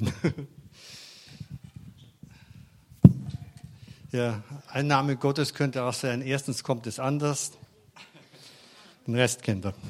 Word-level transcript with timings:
Amen. 0.00 0.48
Ja, 4.12 4.42
ein 4.66 4.88
Name 4.88 5.14
Gottes 5.14 5.54
könnte 5.54 5.84
auch 5.84 5.94
sein, 5.94 6.20
erstens 6.20 6.64
kommt 6.64 6.88
es 6.88 6.98
anders, 6.98 7.52
den 9.06 9.14
Rest 9.14 9.44
kennt 9.44 9.64
er. 9.66 9.72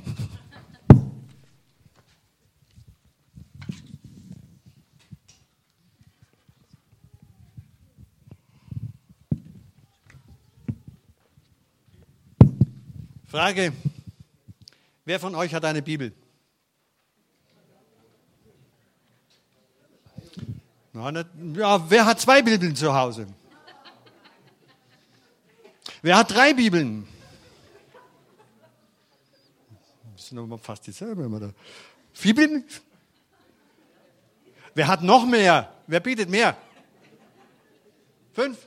Frage, 13.27 13.73
wer 15.07 15.19
von 15.19 15.35
euch 15.35 15.55
hat 15.55 15.65
eine 15.65 15.81
Bibel? 15.81 16.13
Ja, 21.55 21.91
wer 21.91 22.05
hat 22.05 22.21
zwei 22.21 22.43
Bibeln 22.43 22.77
zu 22.77 22.95
Hause? 22.95 23.27
Wer 26.03 26.19
hat 26.19 26.31
drei 26.31 26.53
Bibeln? 26.53 27.09
Das 30.15 30.29
sind 30.29 30.59
fast 30.61 30.87
dieselbe. 30.87 31.55
Vier 32.13 32.35
Bibeln? 32.35 32.65
Wer 34.75 34.89
hat 34.89 35.03
noch 35.03 35.25
mehr? 35.25 35.73
Wer 35.87 36.01
bietet 36.01 36.29
mehr? 36.29 36.57
Fünf? 38.33 38.59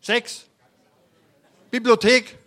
Sechs? 0.00 0.44
Bibliothek? 1.70 2.38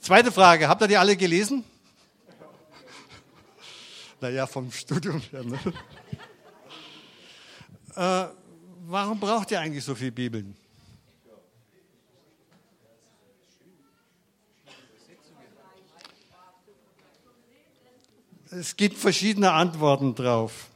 Zweite 0.00 0.30
Frage, 0.30 0.68
habt 0.68 0.82
ihr 0.82 0.88
die 0.88 0.96
alle 0.96 1.16
gelesen? 1.16 1.64
Naja, 4.24 4.46
vom 4.46 4.72
Studium 4.72 5.20
her. 5.20 5.44
Ne? 5.44 5.58
äh, 7.94 8.26
warum 8.86 9.20
braucht 9.20 9.50
ihr 9.50 9.60
eigentlich 9.60 9.84
so 9.84 9.94
viele 9.94 10.12
Bibeln? 10.12 10.56
Es 18.50 18.74
gibt 18.74 18.96
verschiedene 18.96 19.52
Antworten 19.52 20.14
drauf. 20.14 20.70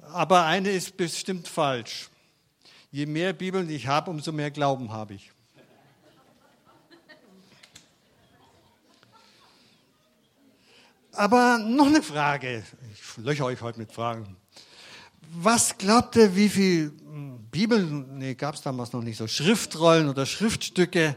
Aber 0.00 0.44
eine 0.44 0.72
ist 0.72 0.96
bestimmt 0.96 1.46
falsch. 1.46 2.08
Je 2.90 3.06
mehr 3.06 3.32
Bibeln 3.32 3.70
ich 3.70 3.86
habe, 3.86 4.10
umso 4.10 4.32
mehr 4.32 4.50
Glauben 4.50 4.90
habe 4.90 5.14
ich. 5.14 5.30
Aber 11.16 11.58
noch 11.58 11.86
eine 11.86 12.02
Frage. 12.02 12.64
Ich 12.92 13.16
löcher 13.24 13.44
euch 13.44 13.60
heute 13.60 13.78
mit 13.78 13.92
Fragen. 13.92 14.36
Was 15.32 15.78
glaubt 15.78 16.16
ihr, 16.16 16.34
wie 16.34 16.48
viel 16.48 16.92
hm, 17.04 17.46
Bibeln, 17.50 18.18
nee, 18.18 18.34
gab 18.34 18.54
es 18.54 18.62
damals 18.62 18.92
noch 18.92 19.02
nicht 19.02 19.16
so, 19.16 19.26
Schriftrollen 19.26 20.08
oder 20.08 20.26
Schriftstücke 20.26 21.16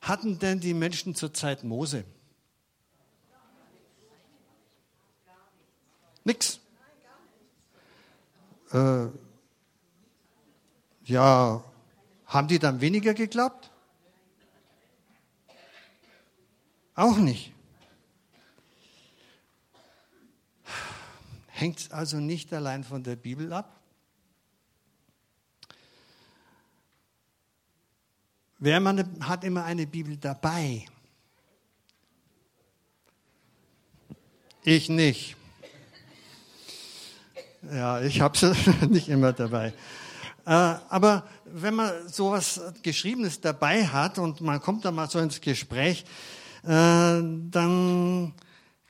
hatten 0.00 0.38
denn 0.38 0.60
die 0.60 0.74
Menschen 0.74 1.14
zur 1.14 1.32
Zeit 1.32 1.64
Mose? 1.64 2.04
Nix. 6.24 6.60
Äh, 8.72 9.06
ja, 11.04 11.64
haben 12.26 12.48
die 12.48 12.58
dann 12.58 12.80
weniger 12.80 13.14
geglaubt? 13.14 13.70
Auch 16.94 17.16
nicht. 17.16 17.54
Hängt 21.58 21.80
es 21.80 21.90
also 21.90 22.18
nicht 22.18 22.52
allein 22.52 22.84
von 22.84 23.02
der 23.02 23.16
Bibel 23.16 23.52
ab? 23.52 23.80
Wer 28.60 28.78
man 28.78 29.18
hat 29.26 29.42
immer 29.42 29.64
eine 29.64 29.84
Bibel 29.84 30.16
dabei? 30.16 30.86
Ich 34.62 34.88
nicht. 34.88 35.34
Ja, 37.72 38.02
ich 38.02 38.20
habe 38.20 38.38
sie 38.38 38.52
nicht 38.88 39.08
immer 39.08 39.32
dabei. 39.32 39.72
Äh, 40.46 40.50
aber 40.50 41.26
wenn 41.44 41.74
man 41.74 42.08
sowas 42.08 42.60
Geschriebenes 42.84 43.40
dabei 43.40 43.84
hat 43.84 44.20
und 44.20 44.40
man 44.40 44.60
kommt 44.60 44.84
da 44.84 44.92
mal 44.92 45.10
so 45.10 45.18
ins 45.18 45.40
Gespräch, 45.40 46.04
äh, 46.62 46.68
dann 46.68 48.32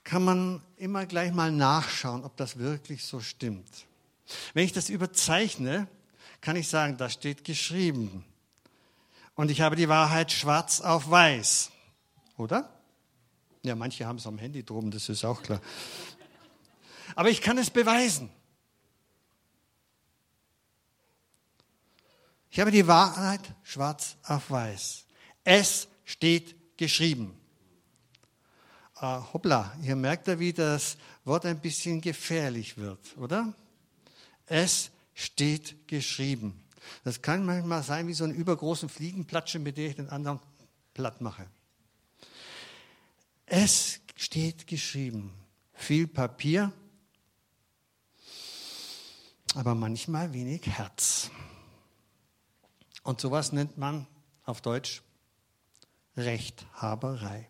kann 0.09 0.25
man 0.25 0.63
immer 0.79 1.05
gleich 1.05 1.35
mal 1.35 1.53
nachschauen, 1.53 2.25
ob 2.25 2.35
das 2.39 2.57
wirklich 2.57 3.05
so 3.05 3.21
stimmt. 3.21 3.87
Wenn 4.55 4.65
ich 4.65 4.73
das 4.73 4.89
überzeichne, 4.89 5.87
kann 6.41 6.57
ich 6.57 6.67
sagen, 6.67 6.97
da 6.97 7.11
steht 7.11 7.45
geschrieben. 7.45 8.25
Und 9.35 9.51
ich 9.51 9.61
habe 9.61 9.77
die 9.77 9.91
Wahrheit 9.91 10.33
schwarz 10.33 10.81
auf 10.81 11.11
weiß. 11.11 11.71
Oder? 12.39 12.73
Ja, 13.63 13.75
manche 13.75 14.07
haben 14.07 14.17
es 14.17 14.27
am 14.27 14.39
Handy 14.39 14.65
drum, 14.65 14.91
das 14.91 15.11
ist 15.11 15.27
auch 15.27 15.43
klar. 15.43 15.61
Aber 17.15 17.29
ich 17.29 17.43
kann 17.43 17.59
es 17.59 17.69
beweisen. 17.69 18.31
Ich 22.49 22.61
habe 22.61 22.71
die 22.71 22.87
Wahrheit 22.87 23.43
schwarz 23.63 24.17
auf 24.23 24.51
weiß. 24.51 25.05
Es 25.45 25.87
steht 26.07 26.79
geschrieben 26.79 27.38
äh, 29.01 29.21
hoppla, 29.33 29.73
hier 29.83 29.97
merkt 29.97 30.29
er, 30.29 30.39
wie 30.39 30.53
das 30.53 30.97
Wort 31.25 31.47
ein 31.47 31.61
bisschen 31.61 32.01
gefährlich 32.01 32.77
wird, 32.77 33.17
oder? 33.17 33.53
Es 34.47 34.91
steht 35.15 35.89
geschrieben. 35.89 36.65
Das 37.05 37.21
kann 37.23 37.45
manchmal 37.45 37.83
sein 37.83 38.07
wie 38.07 38.15
so 38.15 38.25
ein 38.25 38.35
übergroßen 38.35 38.89
Fliegenplatsche, 38.89 39.59
mit 39.59 39.77
dem 39.77 39.91
ich 39.91 39.97
den 39.97 40.09
anderen 40.09 40.41
platt 40.95 41.21
mache. 41.21 41.47
Es 43.47 44.01
steht 44.17 44.67
geschrieben. 44.67 45.33
Viel 45.75 46.07
Papier, 46.07 46.73
aber 49.55 49.75
manchmal 49.75 50.33
wenig 50.33 50.67
Herz. 50.67 51.31
Und 53.03 53.21
sowas 53.21 53.53
nennt 53.53 53.79
man 53.79 54.07
auf 54.45 54.61
Deutsch 54.61 55.03
Rechthaberei. 56.17 57.49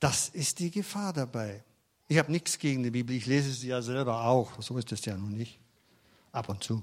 Das 0.00 0.28
ist 0.28 0.58
die 0.58 0.70
Gefahr 0.70 1.12
dabei. 1.12 1.64
Ich 2.08 2.18
habe 2.18 2.30
nichts 2.30 2.58
gegen 2.58 2.82
die 2.82 2.90
Bibel, 2.90 3.16
ich 3.16 3.26
lese 3.26 3.52
sie 3.52 3.68
ja 3.68 3.82
selber 3.82 4.24
auch. 4.24 4.60
So 4.62 4.78
ist 4.78 4.92
es 4.92 5.04
ja 5.04 5.16
nun 5.16 5.36
nicht. 5.36 5.58
Ab 6.32 6.48
und 6.48 6.62
zu. 6.62 6.82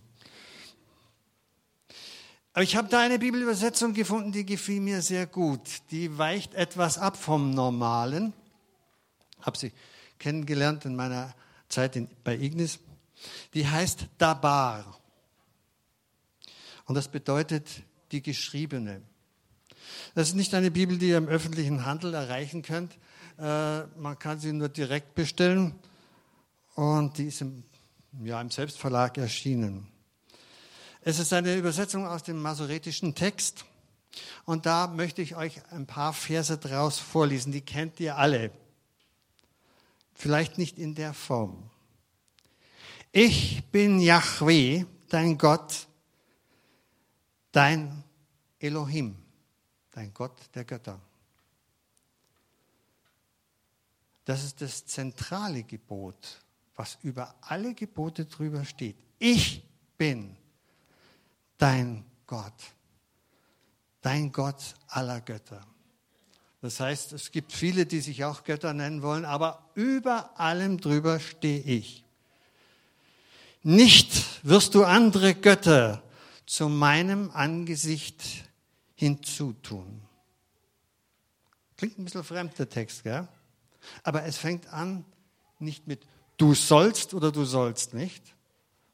Aber 2.53 2.63
ich 2.63 2.75
habe 2.75 2.87
da 2.87 2.99
eine 2.99 3.17
Bibelübersetzung 3.17 3.93
gefunden, 3.93 4.31
die 4.31 4.45
gefiel 4.45 4.79
mir 4.79 5.01
sehr 5.01 5.25
gut. 5.25 5.61
Die 5.89 6.17
weicht 6.17 6.53
etwas 6.53 6.97
ab 6.97 7.17
vom 7.17 7.51
Normalen. 7.51 8.33
Habe 9.41 9.57
sie 9.57 9.71
kennengelernt 10.19 10.85
in 10.85 10.95
meiner 10.95 11.33
Zeit 11.67 11.95
in, 11.95 12.07
bei 12.23 12.37
Ignis. 12.37 12.79
Die 13.53 13.67
heißt 13.67 14.07
Dabar. 14.17 14.99
Und 16.85 16.95
das 16.95 17.07
bedeutet 17.07 17.67
die 18.11 18.21
geschriebene. 18.21 19.01
Das 20.13 20.29
ist 20.29 20.35
nicht 20.35 20.53
eine 20.53 20.69
Bibel, 20.69 20.97
die 20.97 21.09
ihr 21.09 21.17
im 21.17 21.27
öffentlichen 21.27 21.85
Handel 21.85 22.13
erreichen 22.13 22.61
könnt. 22.61 22.95
Äh, 23.37 23.83
man 23.97 24.17
kann 24.19 24.39
sie 24.39 24.53
nur 24.53 24.69
direkt 24.69 25.15
bestellen 25.15 25.73
und 26.75 27.17
die 27.17 27.25
ist 27.25 27.41
im, 27.41 27.63
ja, 28.23 28.39
im 28.41 28.49
Selbstverlag 28.49 29.17
erschienen. 29.17 29.87
Es 31.01 31.19
ist 31.19 31.33
eine 31.33 31.55
Übersetzung 31.55 32.07
aus 32.07 32.23
dem 32.23 32.41
masoretischen 32.41 33.15
Text 33.15 33.65
und 34.45 34.65
da 34.65 34.87
möchte 34.87 35.21
ich 35.21 35.35
euch 35.35 35.61
ein 35.71 35.85
paar 35.85 36.13
Verse 36.13 36.57
draus 36.57 36.99
vorlesen. 36.99 37.51
Die 37.51 37.61
kennt 37.61 37.99
ihr 37.99 38.17
alle. 38.17 38.51
Vielleicht 40.13 40.57
nicht 40.57 40.77
in 40.77 40.95
der 40.95 41.13
Form. 41.13 41.69
Ich 43.11 43.63
bin 43.71 43.99
Yahweh, 43.99 44.85
dein 45.09 45.37
Gott, 45.37 45.87
dein 47.51 48.03
Elohim 48.59 49.17
dein 49.93 50.13
Gott 50.13 50.37
der 50.53 50.65
Götter. 50.65 50.99
Das 54.25 54.43
ist 54.43 54.61
das 54.61 54.85
zentrale 54.85 55.63
Gebot, 55.63 56.41
was 56.75 56.97
über 57.03 57.35
alle 57.41 57.73
Gebote 57.73 58.25
drüber 58.25 58.63
steht. 58.65 58.97
Ich 59.19 59.63
bin 59.97 60.35
dein 61.57 62.05
Gott, 62.25 62.53
dein 64.01 64.31
Gott 64.31 64.75
aller 64.87 65.21
Götter. 65.21 65.65
Das 66.61 66.79
heißt, 66.79 67.11
es 67.11 67.31
gibt 67.31 67.51
viele, 67.51 67.85
die 67.85 67.99
sich 67.99 68.23
auch 68.23 68.45
Götter 68.45 68.73
nennen 68.73 69.01
wollen, 69.01 69.25
aber 69.25 69.69
über 69.75 70.39
allem 70.39 70.79
drüber 70.79 71.19
stehe 71.19 71.61
ich. 71.61 72.05
Nicht 73.63 74.45
wirst 74.47 74.73
du 74.73 74.85
andere 74.85 75.35
Götter 75.35 76.01
zu 76.45 76.69
meinem 76.69 77.31
Angesicht 77.31 78.23
hinzutun. 78.95 80.01
Klingt 81.75 81.97
ein 81.97 82.05
bisschen 82.05 82.23
fremd, 82.23 82.57
der 82.57 82.69
Text, 82.69 83.03
gell? 83.03 83.27
Aber 84.03 84.23
es 84.23 84.37
fängt 84.37 84.67
an, 84.67 85.05
nicht 85.59 85.87
mit 85.87 86.05
du 86.37 86.53
sollst 86.53 87.13
oder 87.13 87.31
du 87.31 87.45
sollst 87.45 87.93
nicht. 87.93 88.35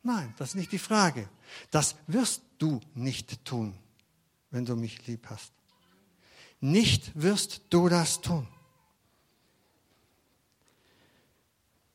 Nein, 0.03 0.33
das 0.37 0.49
ist 0.49 0.55
nicht 0.55 0.71
die 0.71 0.79
Frage. 0.79 1.29
Das 1.71 1.95
wirst 2.07 2.43
du 2.57 2.79
nicht 2.93 3.43
tun, 3.45 3.75
wenn 4.51 4.65
du 4.65 4.75
mich 4.75 5.05
lieb 5.07 5.27
hast. 5.29 5.51
Nicht 6.61 7.11
wirst 7.15 7.61
du 7.69 7.89
das 7.89 8.21
tun. 8.21 8.47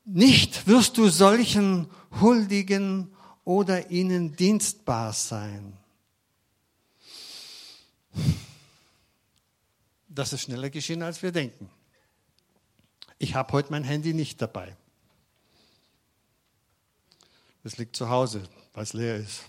Nicht 0.05 0.67
wirst 0.67 0.97
du 0.97 1.09
solchen 1.09 1.87
huldigen 2.21 3.11
oder 3.43 3.89
ihnen 3.89 4.35
dienstbar 4.35 5.13
sein. 5.13 5.77
Das 10.07 10.31
ist 10.31 10.41
schneller 10.41 10.69
geschehen, 10.69 11.01
als 11.01 11.21
wir 11.21 11.31
denken. 11.31 11.69
Ich 13.17 13.35
habe 13.35 13.53
heute 13.53 13.71
mein 13.71 13.83
Handy 13.83 14.13
nicht 14.13 14.41
dabei. 14.41 14.75
Es 17.63 17.77
liegt 17.77 17.95
zu 17.95 18.09
Hause, 18.09 18.43
weil 18.73 18.83
es 18.83 18.93
leer 18.93 19.15
ist. 19.15 19.43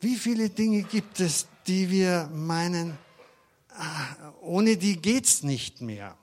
Wie 0.00 0.16
viele 0.16 0.50
Dinge 0.50 0.82
gibt 0.82 1.20
es, 1.20 1.46
die 1.66 1.90
wir 1.90 2.28
meinen, 2.32 2.98
ah, 3.70 4.32
ohne 4.40 4.76
die 4.76 5.00
geht 5.00 5.26
es 5.26 5.42
nicht 5.42 5.80
mehr? 5.80 6.18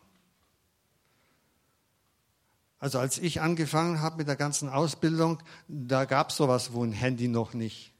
Also 2.77 3.00
als 3.00 3.19
ich 3.19 3.41
angefangen 3.41 4.01
habe 4.01 4.18
mit 4.18 4.27
der 4.27 4.35
ganzen 4.35 4.68
Ausbildung, 4.68 5.41
da 5.68 6.06
gab 6.06 6.31
es 6.31 6.38
sowas 6.38 6.73
wo 6.73 6.83
ein 6.83 6.91
Handy 6.91 7.27
noch 7.27 7.53
nicht. 7.53 7.90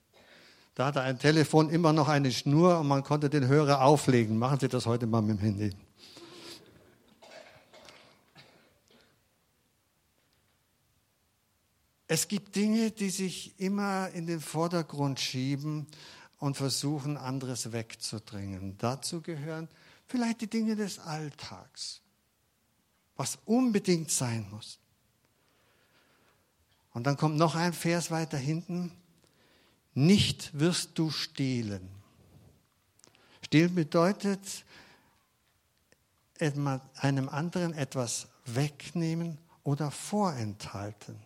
Da 0.76 0.86
hatte 0.86 1.02
ein 1.02 1.20
Telefon 1.20 1.70
immer 1.70 1.94
noch 1.94 2.08
eine 2.08 2.32
Schnur 2.32 2.80
und 2.80 2.88
man 2.88 3.04
konnte 3.04 3.30
den 3.30 3.48
Hörer 3.48 3.82
auflegen. 3.82 4.38
Machen 4.38 4.60
Sie 4.60 4.68
das 4.68 4.86
heute 4.86 5.06
mal 5.08 5.22
mit 5.22 5.38
dem 5.38 5.42
Handy. 5.42 5.76
Es 12.08 12.28
gibt 12.28 12.56
Dinge, 12.56 12.92
die 12.92 13.10
sich 13.10 13.60
immer 13.60 14.10
in 14.10 14.28
den 14.28 14.42
Vordergrund 14.42 15.20
schieben 15.20 15.88
und 16.40 16.58
versuchen, 16.58 17.18
anderes 17.18 17.72
wegzudrängen. 17.72 18.78
Dazu 18.78 19.22
gehören 19.22 19.70
vielleicht 20.08 20.42
die 20.42 20.50
Dinge 20.50 20.76
des 20.76 21.00
Alltags 21.00 22.02
was 23.22 23.38
unbedingt 23.46 24.10
sein 24.10 24.48
muss. 24.50 24.80
Und 26.92 27.06
dann 27.06 27.18
kommt 27.18 27.38
noch 27.38 27.54
ein 27.54 27.72
Vers 27.72 28.10
weiter 28.10 28.38
hinten. 28.38 28.92
Nicht 29.94 30.58
wirst 30.58 30.92
du 30.98 31.10
stehlen. 31.10 31.90
Stehlen 33.42 33.76
bedeutet, 33.76 34.66
einem 36.40 37.30
anderen 37.30 37.74
etwas 37.74 38.28
wegnehmen 38.46 39.38
oder 39.64 39.92
vorenthalten. 39.92 41.20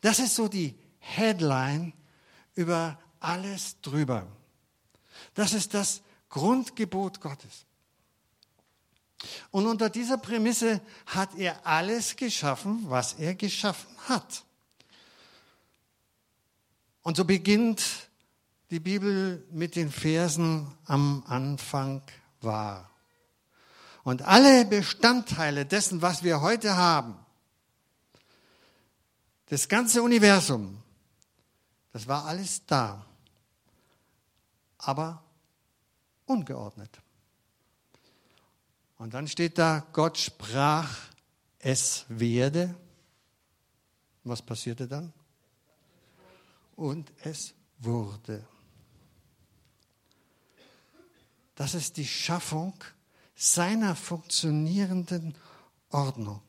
Das 0.00 0.18
ist 0.18 0.34
so 0.34 0.48
die 0.48 0.74
Headline 0.98 1.92
über 2.54 2.98
alles 3.20 3.80
drüber. 3.82 4.26
Das 5.34 5.52
ist 5.52 5.74
das 5.74 6.02
Grundgebot 6.28 7.20
Gottes. 7.20 7.64
Und 9.50 9.66
unter 9.66 9.90
dieser 9.90 10.18
Prämisse 10.18 10.80
hat 11.06 11.34
er 11.36 11.66
alles 11.66 12.16
geschaffen, 12.16 12.84
was 12.88 13.14
er 13.14 13.34
geschaffen 13.34 13.90
hat. 14.08 14.44
Und 17.02 17.16
so 17.16 17.24
beginnt 17.24 18.08
die 18.70 18.80
Bibel 18.80 19.46
mit 19.50 19.76
den 19.76 19.90
Versen 19.90 20.66
am 20.84 21.24
Anfang 21.26 22.02
war. 22.40 22.90
Und 24.04 24.22
alle 24.22 24.64
Bestandteile 24.64 25.66
dessen, 25.66 26.02
was 26.02 26.22
wir 26.22 26.40
heute 26.40 26.76
haben, 26.76 27.16
das 29.46 29.68
ganze 29.68 30.02
Universum, 30.02 30.82
das 31.92 32.06
war 32.06 32.26
alles 32.26 32.64
da, 32.66 33.04
aber 34.78 35.22
ungeordnet. 36.26 37.00
Und 38.98 39.14
dann 39.14 39.28
steht 39.28 39.58
da, 39.58 39.86
Gott 39.92 40.18
sprach, 40.18 40.88
es 41.58 42.04
werde. 42.08 42.74
Was 44.24 44.42
passierte 44.42 44.86
dann? 44.86 45.12
Und 46.78 47.12
es 47.24 47.54
wurde. 47.80 48.46
Das 51.56 51.74
ist 51.74 51.96
die 51.96 52.06
Schaffung 52.06 52.72
seiner 53.34 53.96
funktionierenden 53.96 55.34
Ordnung. 55.90 56.40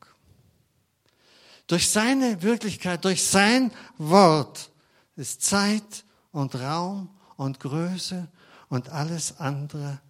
Durch 1.66 1.90
seine 1.90 2.40
Wirklichkeit, 2.42 3.04
durch 3.04 3.26
sein 3.26 3.72
Wort 3.98 4.70
ist 5.16 5.42
Zeit 5.42 6.04
und 6.30 6.54
Raum 6.54 7.10
und 7.36 7.58
Größe 7.58 8.28
und 8.68 8.88
alles 8.88 9.40
andere 9.40 10.00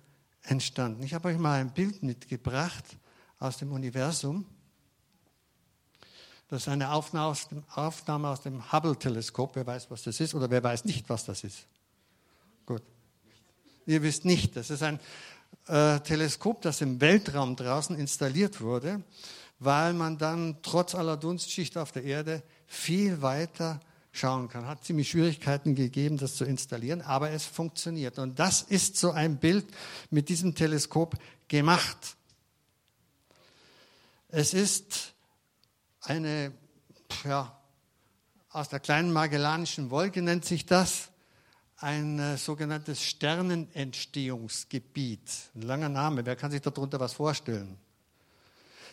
entstanden. 0.43 1.03
Ich 1.03 1.15
habe 1.15 1.29
euch 1.29 1.39
mal 1.39 1.61
ein 1.61 1.73
Bild 1.73 2.03
mitgebracht 2.03 2.85
aus 3.39 3.57
dem 3.57 3.73
Universum. 3.73 4.45
Das 6.51 6.63
ist 6.63 6.69
eine 6.69 6.91
Aufnahme 6.91 7.29
aus 8.29 8.41
dem, 8.43 8.73
Hubble-Teleskop. 8.73 9.55
Wer 9.55 9.67
weiß, 9.69 9.89
was 9.89 10.03
das 10.03 10.19
ist 10.19 10.35
oder 10.35 10.51
wer 10.51 10.65
weiß 10.65 10.85
nicht, 10.85 11.09
was 11.09 11.25
das 11.25 11.45
ist? 11.45 11.69
Gut. 12.67 12.83
Ihr 13.87 14.03
wisst 14.03 14.25
nicht. 14.25 14.57
Das 14.57 14.69
ist 14.69 14.83
ein 14.83 14.99
äh, 15.69 16.01
Teleskop, 16.01 16.61
das 16.63 16.81
im 16.81 17.01
Weltraum 17.01 17.55
draußen 17.55 17.97
installiert 17.97 18.61
wurde, 18.61 19.01
weil 19.61 19.93
man 19.93 20.19
dann 20.19 20.57
trotz 20.63 20.97
aller 20.97 21.17
Dunstschicht 21.17 21.79
auf 21.79 21.93
der 21.93 22.03
Erde 22.03 22.43
viel 22.67 23.23
weiter 23.23 23.79
schauen 24.11 24.49
kann. 24.49 24.67
Hat 24.67 24.85
ziemlich 24.85 25.09
Schwierigkeiten 25.09 25.77
gegeben, 25.77 26.17
das 26.17 26.35
zu 26.35 26.45
installieren, 26.45 27.01
aber 27.01 27.31
es 27.31 27.45
funktioniert. 27.45 28.19
Und 28.19 28.41
das 28.41 28.63
ist 28.63 28.97
so 28.97 29.13
ein 29.13 29.39
Bild 29.39 29.67
mit 30.11 30.29
diesem 30.29 30.57
Teleskop 30.57 31.15
gemacht. 31.47 32.17
Es 34.27 34.53
ist 34.53 35.10
eine, 36.03 36.53
ja, 37.25 37.57
aus 38.51 38.69
der 38.69 38.81
kleinen 38.81 39.13
Magellanischen 39.13 39.91
Wolke 39.91 40.21
nennt 40.23 40.45
sich 40.45 40.67
das, 40.67 41.11
ein 41.77 42.19
äh, 42.19 42.37
sogenanntes 42.37 43.01
Sternenentstehungsgebiet. 43.03 45.21
Ein 45.55 45.63
langer 45.63 45.89
Name, 45.89 46.27
wer 46.27 46.35
kann 46.37 46.51
sich 46.51 46.61
darunter 46.61 47.01
was 47.01 47.15
vorstellen? 47.15 47.79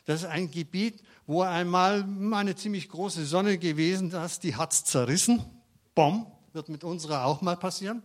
Das 0.06 0.22
ist 0.22 0.28
ein 0.28 0.50
Gebiet, 0.52 1.04
wo 1.26 1.42
einmal 1.42 2.08
eine 2.32 2.56
ziemlich 2.56 2.88
große 2.88 3.26
Sonne 3.26 3.58
gewesen 3.58 4.12
ist, 4.12 4.44
die 4.44 4.56
hat 4.56 4.72
es 4.72 4.86
zerrissen. 4.86 5.44
Bom, 5.96 6.32
wird 6.54 6.70
mit 6.70 6.86
unserer 6.86 7.26
auch 7.26 7.42
mal 7.42 7.58
passieren. 7.58 8.04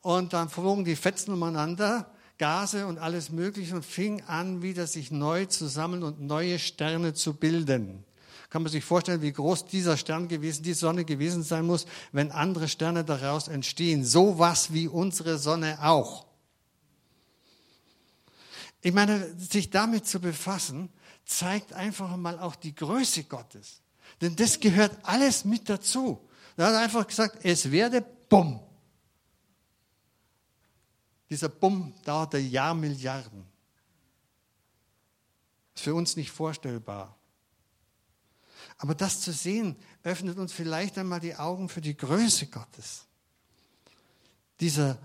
Und 0.00 0.32
dann 0.32 0.48
flogen 0.48 0.86
die 0.86 0.96
Fetzen 0.96 1.34
umeinander, 1.34 2.10
Gase 2.38 2.86
und 2.86 2.98
alles 2.98 3.30
Mögliche 3.30 3.74
und 3.74 3.84
fing 3.84 4.22
an, 4.22 4.62
wieder 4.62 4.86
sich 4.86 5.10
neu 5.10 5.44
zu 5.46 5.66
sammeln 5.66 6.02
und 6.02 6.20
neue 6.20 6.58
Sterne 6.58 7.12
zu 7.12 7.34
bilden. 7.34 8.04
Kann 8.52 8.64
man 8.64 8.70
sich 8.70 8.84
vorstellen, 8.84 9.22
wie 9.22 9.32
groß 9.32 9.64
dieser 9.64 9.96
Stern 9.96 10.28
gewesen, 10.28 10.62
die 10.62 10.74
Sonne 10.74 11.06
gewesen 11.06 11.42
sein 11.42 11.64
muss, 11.64 11.86
wenn 12.12 12.30
andere 12.30 12.68
Sterne 12.68 13.02
daraus 13.02 13.48
entstehen. 13.48 14.04
So 14.04 14.38
was 14.38 14.74
wie 14.74 14.88
unsere 14.88 15.38
Sonne 15.38 15.78
auch. 15.82 16.26
Ich 18.82 18.92
meine, 18.92 19.34
sich 19.38 19.70
damit 19.70 20.06
zu 20.06 20.20
befassen, 20.20 20.90
zeigt 21.24 21.72
einfach 21.72 22.14
mal 22.18 22.38
auch 22.38 22.54
die 22.54 22.74
Größe 22.74 23.24
Gottes. 23.24 23.80
Denn 24.20 24.36
das 24.36 24.60
gehört 24.60 24.98
alles 25.02 25.46
mit 25.46 25.70
dazu. 25.70 26.20
Er 26.58 26.66
hat 26.66 26.74
einfach 26.74 27.06
gesagt, 27.06 27.38
es 27.46 27.70
werde 27.70 28.04
Bumm. 28.28 28.60
Dieser 31.30 31.48
Bumm 31.48 31.94
dauerte 32.04 32.36
Jahrmilliarden. 32.36 33.46
Ist 35.74 35.84
für 35.84 35.94
uns 35.94 36.16
nicht 36.16 36.30
vorstellbar. 36.30 37.16
Aber 38.82 38.96
das 38.96 39.20
zu 39.20 39.30
sehen, 39.30 39.76
öffnet 40.02 40.38
uns 40.38 40.52
vielleicht 40.52 40.98
einmal 40.98 41.20
die 41.20 41.36
Augen 41.36 41.68
für 41.68 41.80
die 41.80 41.96
Größe 41.96 42.48
Gottes. 42.48 43.06
Dieser 44.58 44.98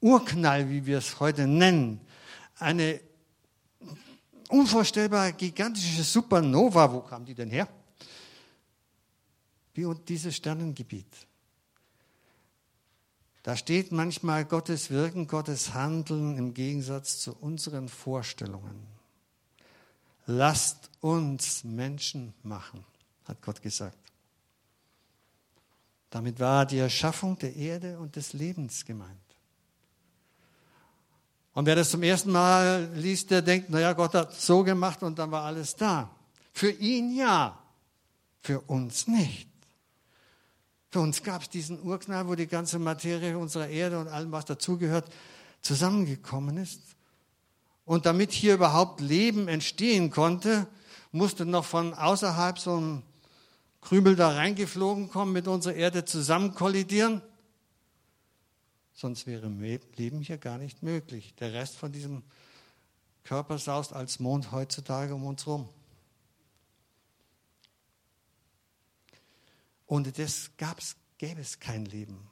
Urknall, 0.00 0.70
wie 0.70 0.86
wir 0.86 0.98
es 0.98 1.18
heute 1.18 1.48
nennen, 1.48 2.00
eine 2.54 3.00
unvorstellbar 4.48 5.32
gigantische 5.32 6.04
Supernova, 6.04 6.92
wo 6.92 7.00
kam 7.00 7.24
die 7.24 7.34
denn 7.34 7.50
her? 7.50 7.66
Wie 9.74 9.86
und 9.86 10.08
dieses 10.08 10.36
Sternengebiet. 10.36 11.26
Da 13.42 13.56
steht 13.56 13.90
manchmal 13.90 14.44
Gottes 14.44 14.90
Wirken, 14.90 15.26
Gottes 15.26 15.74
Handeln 15.74 16.38
im 16.38 16.54
Gegensatz 16.54 17.18
zu 17.18 17.34
unseren 17.34 17.88
Vorstellungen. 17.88 18.86
Lasst 20.26 20.90
uns 21.00 21.64
Menschen 21.64 22.32
machen, 22.44 22.84
hat 23.28 23.42
Gott 23.42 23.62
gesagt. 23.62 23.98
Damit 26.10 26.38
war 26.40 26.64
die 26.66 26.78
Erschaffung 26.78 27.38
der 27.38 27.54
Erde 27.56 27.98
und 27.98 28.16
des 28.16 28.32
Lebens 28.32 28.84
gemeint. 28.84 29.20
Und 31.52 31.66
wer 31.66 31.74
das 31.74 31.90
zum 31.90 32.02
ersten 32.02 32.30
Mal 32.30 32.90
liest, 32.94 33.30
der 33.30 33.42
denkt, 33.42 33.70
naja, 33.70 33.92
Gott 33.94 34.14
hat 34.14 34.34
so 34.34 34.62
gemacht 34.62 35.02
und 35.02 35.18
dann 35.18 35.30
war 35.30 35.44
alles 35.44 35.74
da. 35.74 36.10
Für 36.52 36.70
ihn 36.70 37.16
ja, 37.16 37.58
für 38.40 38.60
uns 38.60 39.08
nicht. 39.08 39.48
Für 40.90 41.00
uns 41.00 41.22
gab 41.22 41.42
es 41.42 41.50
diesen 41.50 41.82
Urknall, 41.82 42.28
wo 42.28 42.34
die 42.34 42.46
ganze 42.46 42.78
Materie 42.78 43.36
unserer 43.36 43.68
Erde 43.68 43.98
und 43.98 44.08
allem, 44.08 44.32
was 44.32 44.44
dazugehört, 44.44 45.10
zusammengekommen 45.60 46.56
ist. 46.58 46.80
Und 47.84 48.06
damit 48.06 48.32
hier 48.32 48.54
überhaupt 48.54 49.00
Leben 49.00 49.48
entstehen 49.48 50.10
konnte, 50.10 50.66
musste 51.12 51.46
noch 51.46 51.64
von 51.64 51.94
außerhalb 51.94 52.58
so 52.58 52.80
ein 52.80 53.02
Krümel 53.86 54.16
da 54.16 54.30
reingeflogen 54.30 55.10
kommen, 55.10 55.32
mit 55.32 55.46
unserer 55.46 55.74
Erde 55.74 56.04
zusammen 56.04 56.54
kollidieren. 56.54 57.22
Sonst 58.94 59.28
wäre 59.28 59.48
Leben 59.94 60.22
hier 60.22 60.38
gar 60.38 60.58
nicht 60.58 60.82
möglich. 60.82 61.36
Der 61.36 61.52
Rest 61.52 61.76
von 61.76 61.92
diesem 61.92 62.24
Körper 63.22 63.58
saust 63.58 63.92
als 63.92 64.18
Mond 64.18 64.50
heutzutage 64.50 65.14
um 65.14 65.24
uns 65.24 65.46
herum. 65.46 65.68
Ohne 69.86 70.10
das 70.10 70.50
gab's, 70.56 70.96
gäbe 71.16 71.40
es 71.40 71.60
kein 71.60 71.84
Leben. 71.84 72.28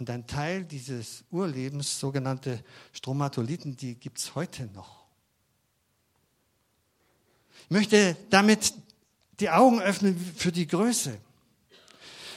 Und 0.00 0.10
ein 0.10 0.26
Teil 0.26 0.64
dieses 0.64 1.22
Urlebens, 1.30 2.00
sogenannte 2.00 2.64
Stromatoliten, 2.92 3.76
die 3.76 3.94
gibt 3.94 4.18
es 4.18 4.34
heute 4.34 4.66
noch. 4.66 5.04
Ich 7.62 7.70
möchte 7.70 8.16
damit 8.30 8.74
die 9.40 9.50
Augen 9.50 9.80
öffnen 9.80 10.16
für 10.36 10.52
die 10.52 10.66
Größe. 10.66 11.16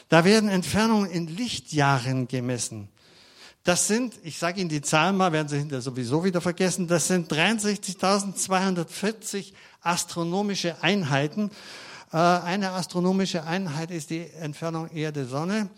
Da 0.10 0.26
werden 0.26 0.50
Entfernungen 0.50 1.10
in 1.10 1.28
Lichtjahren 1.28 2.28
gemessen. 2.28 2.90
Das 3.64 3.88
sind, 3.88 4.20
ich 4.24 4.38
sage 4.38 4.60
Ihnen 4.60 4.68
die 4.70 4.82
Zahlen 4.82 5.16
mal, 5.16 5.32
werden 5.32 5.48
Sie 5.48 5.58
hinterher 5.58 5.82
sowieso 5.82 6.26
wieder 6.26 6.42
vergessen, 6.42 6.88
das 6.88 7.08
sind 7.08 7.32
63.240 7.32 9.54
astronomische 9.82 10.84
Einheiten. 10.84 11.50
Äh, 12.12 12.18
eine 12.18 12.72
astronomische 12.72 13.46
Einheit 13.46 13.92
ist 13.92 14.10
die 14.10 14.30
Entfernung 14.32 14.90
Erde-Sonne. 14.90 15.70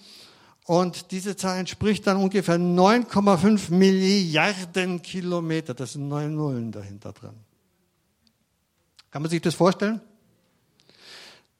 Und 0.65 1.11
diese 1.11 1.35
Zahl 1.35 1.59
entspricht 1.59 2.07
dann 2.07 2.17
ungefähr 2.17 2.57
9,5 2.57 3.71
Milliarden 3.71 5.03
Kilometer. 5.03 5.75
Das 5.75 5.93
sind 5.93 6.07
neun 6.07 6.35
Nullen 6.35 6.71
dahinter 6.71 7.13
drin. 7.13 7.35
Kann 9.11 9.21
man 9.21 9.29
sich 9.29 9.41
das 9.41 9.53
vorstellen? 9.53 10.01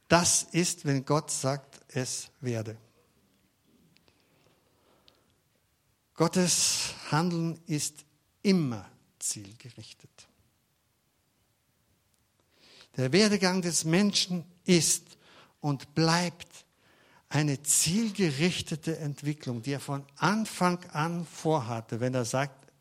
Das 0.07 0.43
ist, 0.43 0.85
wenn 0.85 1.05
Gott 1.05 1.31
sagt, 1.31 1.81
es 1.89 2.29
werde. 2.41 2.77
Gottes 6.13 6.93
Handeln 7.11 7.59
ist 7.65 8.05
immer 8.41 8.89
zielgerichtet. 9.19 10.27
Der 12.95 13.11
Werdegang 13.11 13.61
des 13.61 13.83
Menschen 13.83 14.45
ist 14.63 15.17
und 15.59 15.93
bleibt 15.95 16.65
eine 17.27 17.61
zielgerichtete 17.61 18.97
Entwicklung, 18.99 19.61
die 19.61 19.73
er 19.73 19.79
von 19.81 20.05
Anfang 20.15 20.81
an 20.91 21.25
vorhatte, 21.25 21.99
wenn 21.99 22.13
er 22.13 22.23
sagt, 22.23 22.71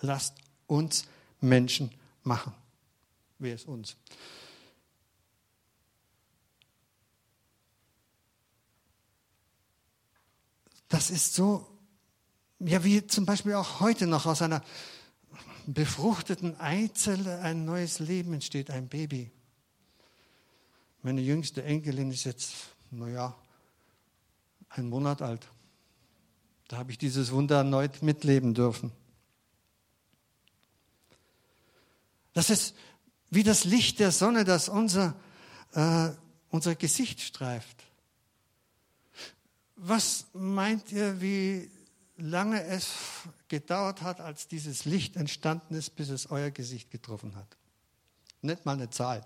lasst 0.00 0.34
uns 0.66 1.06
Menschen 1.40 1.90
machen. 2.22 2.52
Wer 3.38 3.54
ist 3.54 3.66
uns? 3.66 3.96
Das 10.88 11.10
ist 11.10 11.34
so, 11.34 11.66
ja, 12.60 12.84
wie 12.84 13.06
zum 13.06 13.26
Beispiel 13.26 13.54
auch 13.54 13.80
heute 13.80 14.06
noch 14.06 14.26
aus 14.26 14.42
einer 14.42 14.62
befruchteten 15.66 16.58
Eizelle 16.60 17.40
ein 17.40 17.64
neues 17.64 17.98
Leben 17.98 18.32
entsteht, 18.34 18.70
ein 18.70 18.88
Baby. 18.88 19.32
Meine 21.02 21.20
jüngste 21.20 21.62
Enkelin 21.62 22.10
ist 22.10 22.24
jetzt, 22.24 22.54
naja, 22.90 23.34
ein 24.68 24.88
Monat 24.88 25.22
alt. 25.22 25.46
Da 26.68 26.78
habe 26.78 26.90
ich 26.90 26.98
dieses 26.98 27.30
Wunder 27.32 27.58
erneut 27.58 28.02
mitleben 28.02 28.54
dürfen. 28.54 28.92
Das 32.32 32.50
ist 32.50 32.74
wie 33.30 33.42
das 33.42 33.64
Licht 33.64 33.98
der 33.98 34.12
Sonne, 34.12 34.44
das 34.44 34.68
unser, 34.68 35.16
äh, 35.72 36.10
unser 36.50 36.74
Gesicht 36.74 37.20
streift. 37.20 37.85
Was 39.76 40.26
meint 40.32 40.90
ihr, 40.90 41.20
wie 41.20 41.70
lange 42.16 42.64
es 42.64 42.92
gedauert 43.48 44.02
hat, 44.02 44.20
als 44.20 44.48
dieses 44.48 44.86
Licht 44.86 45.16
entstanden 45.16 45.74
ist, 45.74 45.96
bis 45.96 46.08
es 46.08 46.30
euer 46.30 46.50
Gesicht 46.50 46.90
getroffen 46.90 47.36
hat? 47.36 47.56
Nicht 48.40 48.64
mal 48.64 48.72
eine 48.72 48.88
Zahl. 48.90 49.24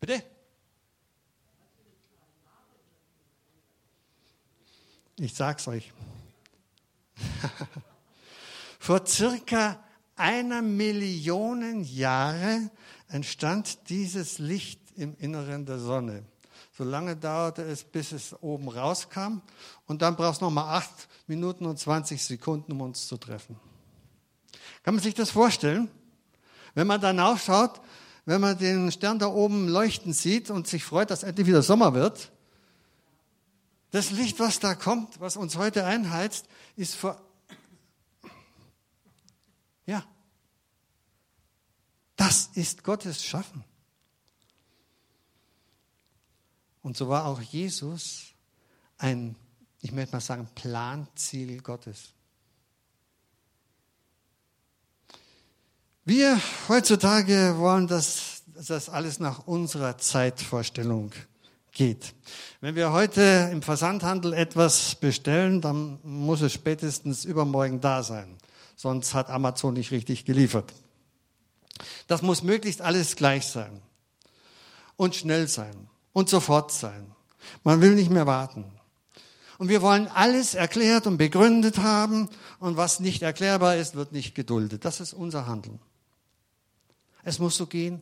Bitte? 0.00 0.22
Ich 5.16 5.34
sag's 5.34 5.66
euch. 5.66 5.92
Vor 8.78 9.04
circa 9.06 9.82
einer 10.14 10.62
Million 10.62 11.82
Jahre 11.82 12.70
entstand 13.08 13.88
dieses 13.88 14.38
Licht 14.38 14.80
im 14.96 15.16
Inneren 15.16 15.66
der 15.66 15.78
Sonne. 15.78 16.24
So 16.78 16.84
lange 16.84 17.16
dauerte 17.16 17.62
es, 17.62 17.82
bis 17.82 18.12
es 18.12 18.40
oben 18.40 18.68
rauskam. 18.68 19.40
Und 19.86 20.00
dann 20.00 20.14
brauchst 20.14 20.40
du 20.40 20.44
nochmal 20.44 20.76
acht 20.76 21.08
Minuten 21.26 21.66
und 21.66 21.76
20 21.76 22.22
Sekunden, 22.22 22.70
um 22.70 22.82
uns 22.82 23.08
zu 23.08 23.16
treffen. 23.16 23.58
Kann 24.84 24.94
man 24.94 25.02
sich 25.02 25.14
das 25.14 25.32
vorstellen? 25.32 25.90
Wenn 26.74 26.86
man 26.86 27.00
dann 27.00 27.18
aufschaut, 27.18 27.80
wenn 28.26 28.40
man 28.40 28.56
den 28.58 28.92
Stern 28.92 29.18
da 29.18 29.26
oben 29.26 29.66
leuchten 29.66 30.12
sieht 30.12 30.50
und 30.50 30.68
sich 30.68 30.84
freut, 30.84 31.10
dass 31.10 31.24
endlich 31.24 31.48
wieder 31.48 31.62
Sommer 31.62 31.94
wird, 31.94 32.30
das 33.90 34.12
Licht, 34.12 34.38
was 34.38 34.60
da 34.60 34.76
kommt, 34.76 35.18
was 35.18 35.36
uns 35.36 35.56
heute 35.56 35.84
einheizt, 35.84 36.46
ist 36.76 36.94
vor. 36.94 37.20
Ja. 39.84 40.04
Das 42.14 42.50
ist 42.54 42.84
Gottes 42.84 43.24
Schaffen. 43.24 43.64
Und 46.88 46.96
so 46.96 47.10
war 47.10 47.26
auch 47.26 47.42
Jesus 47.42 48.28
ein, 48.96 49.36
ich 49.82 49.92
möchte 49.92 50.16
mal 50.16 50.22
sagen, 50.22 50.48
Planziel 50.54 51.60
Gottes. 51.60 52.14
Wir 56.06 56.40
heutzutage 56.66 57.56
wollen, 57.58 57.88
dass 57.88 58.42
das 58.66 58.88
alles 58.88 59.20
nach 59.20 59.46
unserer 59.46 59.98
Zeitvorstellung 59.98 61.12
geht. 61.72 62.14
Wenn 62.62 62.74
wir 62.74 62.90
heute 62.90 63.50
im 63.52 63.60
Versandhandel 63.60 64.32
etwas 64.32 64.94
bestellen, 64.94 65.60
dann 65.60 65.98
muss 66.02 66.40
es 66.40 66.54
spätestens 66.54 67.26
übermorgen 67.26 67.82
da 67.82 68.02
sein. 68.02 68.38
Sonst 68.76 69.12
hat 69.12 69.28
Amazon 69.28 69.74
nicht 69.74 69.90
richtig 69.90 70.24
geliefert. 70.24 70.72
Das 72.06 72.22
muss 72.22 72.42
möglichst 72.42 72.80
alles 72.80 73.14
gleich 73.14 73.46
sein 73.46 73.82
und 74.96 75.14
schnell 75.14 75.48
sein 75.48 75.87
und 76.18 76.28
sofort 76.28 76.72
sein. 76.72 77.14
Man 77.62 77.80
will 77.80 77.94
nicht 77.94 78.10
mehr 78.10 78.26
warten. 78.26 78.64
Und 79.56 79.68
wir 79.68 79.82
wollen 79.82 80.08
alles 80.08 80.54
erklärt 80.54 81.06
und 81.06 81.16
begründet 81.16 81.78
haben 81.78 82.28
und 82.58 82.76
was 82.76 82.98
nicht 82.98 83.22
erklärbar 83.22 83.76
ist, 83.76 83.94
wird 83.94 84.10
nicht 84.10 84.34
geduldet. 84.34 84.84
Das 84.84 84.98
ist 84.98 85.12
unser 85.12 85.46
Handeln. 85.46 85.78
Es 87.22 87.38
muss 87.38 87.56
so 87.56 87.68
gehen, 87.68 88.00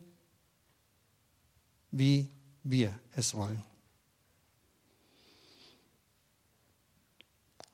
wie 1.91 2.27
wir 2.63 2.97
es 3.15 3.35
wollen. 3.35 3.63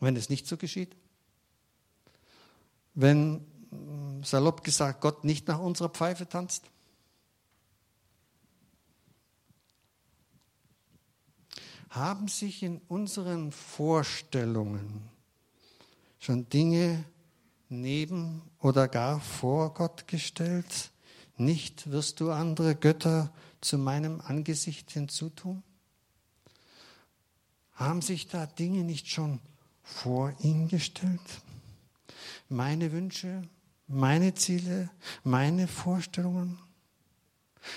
Wenn 0.01 0.17
es 0.17 0.27
nicht 0.27 0.45
so 0.45 0.57
geschieht, 0.57 0.93
wenn 2.95 3.45
salopp 4.23 4.65
gesagt 4.65 4.99
Gott 4.99 5.23
nicht 5.23 5.47
nach 5.47 5.59
unserer 5.59 5.87
Pfeife 5.87 6.27
tanzt, 6.27 6.65
haben 11.93 12.27
sich 12.27 12.63
in 12.63 12.81
unseren 12.87 13.51
Vorstellungen 13.51 15.09
schon 16.19 16.49
Dinge 16.49 17.03
neben 17.69 18.41
oder 18.59 18.87
gar 18.87 19.19
vor 19.19 19.73
Gott 19.75 20.07
gestellt? 20.07 20.91
Nicht 21.37 21.91
wirst 21.91 22.19
du 22.19 22.31
andere 22.31 22.75
Götter 22.75 23.31
zu 23.61 23.77
meinem 23.77 24.21
Angesicht 24.21 24.89
hinzutun? 24.91 25.61
Haben 27.73 28.01
sich 28.01 28.27
da 28.27 28.47
Dinge 28.47 28.83
nicht 28.83 29.07
schon 29.07 29.39
vor 29.83 30.33
ihn 30.39 30.67
gestellt? 30.67 31.21
Meine 32.49 32.91
Wünsche, 32.91 33.47
meine 33.87 34.33
Ziele, 34.33 34.89
meine 35.23 35.67
Vorstellungen? 35.67 36.57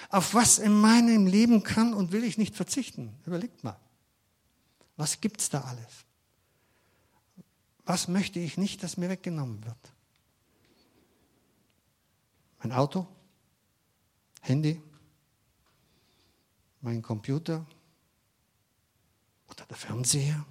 Auf 0.09 0.33
was 0.33 0.59
in 0.59 0.73
meinem 0.73 1.27
Leben 1.27 1.63
kann 1.63 1.93
und 1.93 2.13
will 2.13 2.25
ich 2.25 2.39
nicht 2.39 2.57
verzichten? 2.57 3.15
Überlegt 3.27 3.63
mal. 3.63 3.79
Was 4.97 5.21
gibt's 5.21 5.51
da 5.51 5.61
alles? 5.63 6.05
Was 7.85 8.09
möchte 8.09 8.41
ich 8.41 8.57
nicht, 8.57 8.83
dass 8.83 8.97
mir 8.97 9.09
weggenommen 9.09 9.65
wird? 9.65 9.93
Mein 12.59 12.73
Auto? 12.73 13.07
Handy? 14.41 14.83
Mein 16.81 17.03
Computer? 17.03 17.65
Oder 19.49 19.67
der 19.67 19.77
Fernseher? 19.77 20.45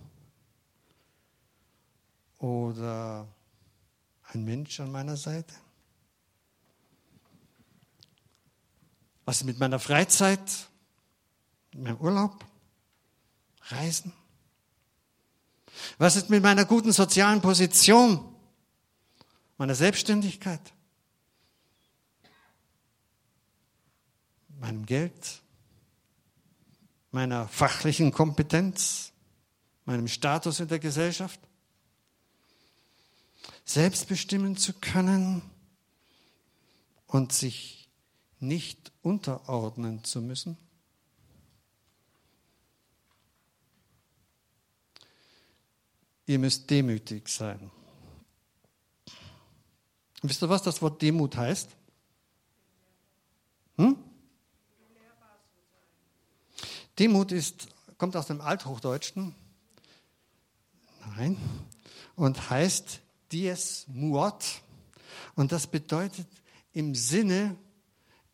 Oder 2.38 3.28
ein 4.24 4.46
Mensch 4.46 4.80
an 4.80 4.92
meiner 4.92 5.18
Seite? 5.18 5.54
Was 9.26 9.38
ist 9.38 9.46
mit 9.46 9.60
meiner 9.60 9.80
Freizeit? 9.80 10.70
Mit 11.74 11.84
meinem 11.84 11.98
Urlaub? 11.98 12.46
Reisen? 13.64 14.14
Was 15.98 16.16
ist 16.16 16.30
mit 16.30 16.44
meiner 16.44 16.66
guten 16.66 16.92
sozialen 16.92 17.42
Position? 17.42 18.24
Meiner 19.58 19.76
Selbstständigkeit? 19.76 20.62
Meinem 24.60 24.86
Geld? 24.86 25.42
Meiner 27.12 27.48
fachlichen 27.48 28.12
Kompetenz? 28.12 29.12
Meinem 29.86 30.08
Status 30.08 30.60
in 30.60 30.68
der 30.68 30.80
Gesellschaft? 30.80 31.40
Selbst 33.64 34.08
bestimmen 34.08 34.58
zu 34.58 34.74
können 34.74 35.42
und 37.08 37.32
sich 37.32 37.90
nicht 38.40 38.92
unterordnen 39.02 40.04
zu 40.04 40.22
müssen? 40.22 40.58
Ihr 46.26 46.40
müsst 46.40 46.70
demütig 46.70 47.30
sein. 47.30 47.72
Und 50.22 50.30
wisst 50.30 50.42
ihr, 50.42 50.50
was 50.50 50.64
das 50.64 50.82
Wort 50.82 51.02
Demut 51.02 51.38
heißt? 51.38 51.70
Hm? 53.78 53.98
Demut 56.98 57.32
ist, 57.32 57.68
kommt 57.98 58.16
aus 58.16 58.28
dem 58.28 58.42
Althochdeutschen. 58.42 59.36
Nein. 61.16 61.38
Und 62.16 62.50
heißt 62.50 63.02
dies 63.32 63.86
muot. 63.88 64.62
Und 65.36 65.52
das 65.52 65.68
bedeutet 65.68 66.28
im 66.74 66.96
Sinne, 66.96 67.56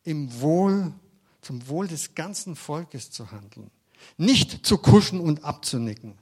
im 0.04 0.40
Wohl, 0.40 0.92
zum 1.40 1.66
Wohl 1.68 1.88
des 1.88 2.14
ganzen 2.14 2.56
Volkes 2.56 3.10
zu 3.10 3.30
handeln. 3.30 3.70
Nicht 4.16 4.64
zu 4.64 4.78
kuschen 4.78 5.20
und 5.20 5.44
abzunicken. 5.44 6.16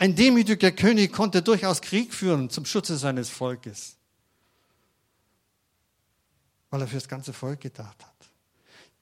Ein 0.00 0.16
demütiger 0.16 0.72
König 0.72 1.12
konnte 1.12 1.42
durchaus 1.42 1.82
Krieg 1.82 2.14
führen 2.14 2.48
zum 2.48 2.64
Schutze 2.64 2.96
seines 2.96 3.28
Volkes, 3.28 3.98
weil 6.70 6.80
er 6.80 6.88
für 6.88 6.94
das 6.94 7.06
ganze 7.06 7.34
Volk 7.34 7.60
gedacht 7.60 8.02
hat. 8.02 8.30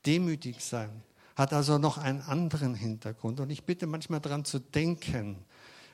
Demütig 0.05 0.61
sein 0.61 0.91
hat 1.37 1.53
also 1.53 1.79
noch 1.79 1.99
einen 1.99 2.21
anderen 2.23 2.75
Hintergrund. 2.75 3.39
Und 3.39 3.51
ich 3.51 3.63
bitte 3.63 3.87
manchmal 3.87 4.19
daran 4.19 4.45
zu 4.45 4.59
denken, 4.59 5.37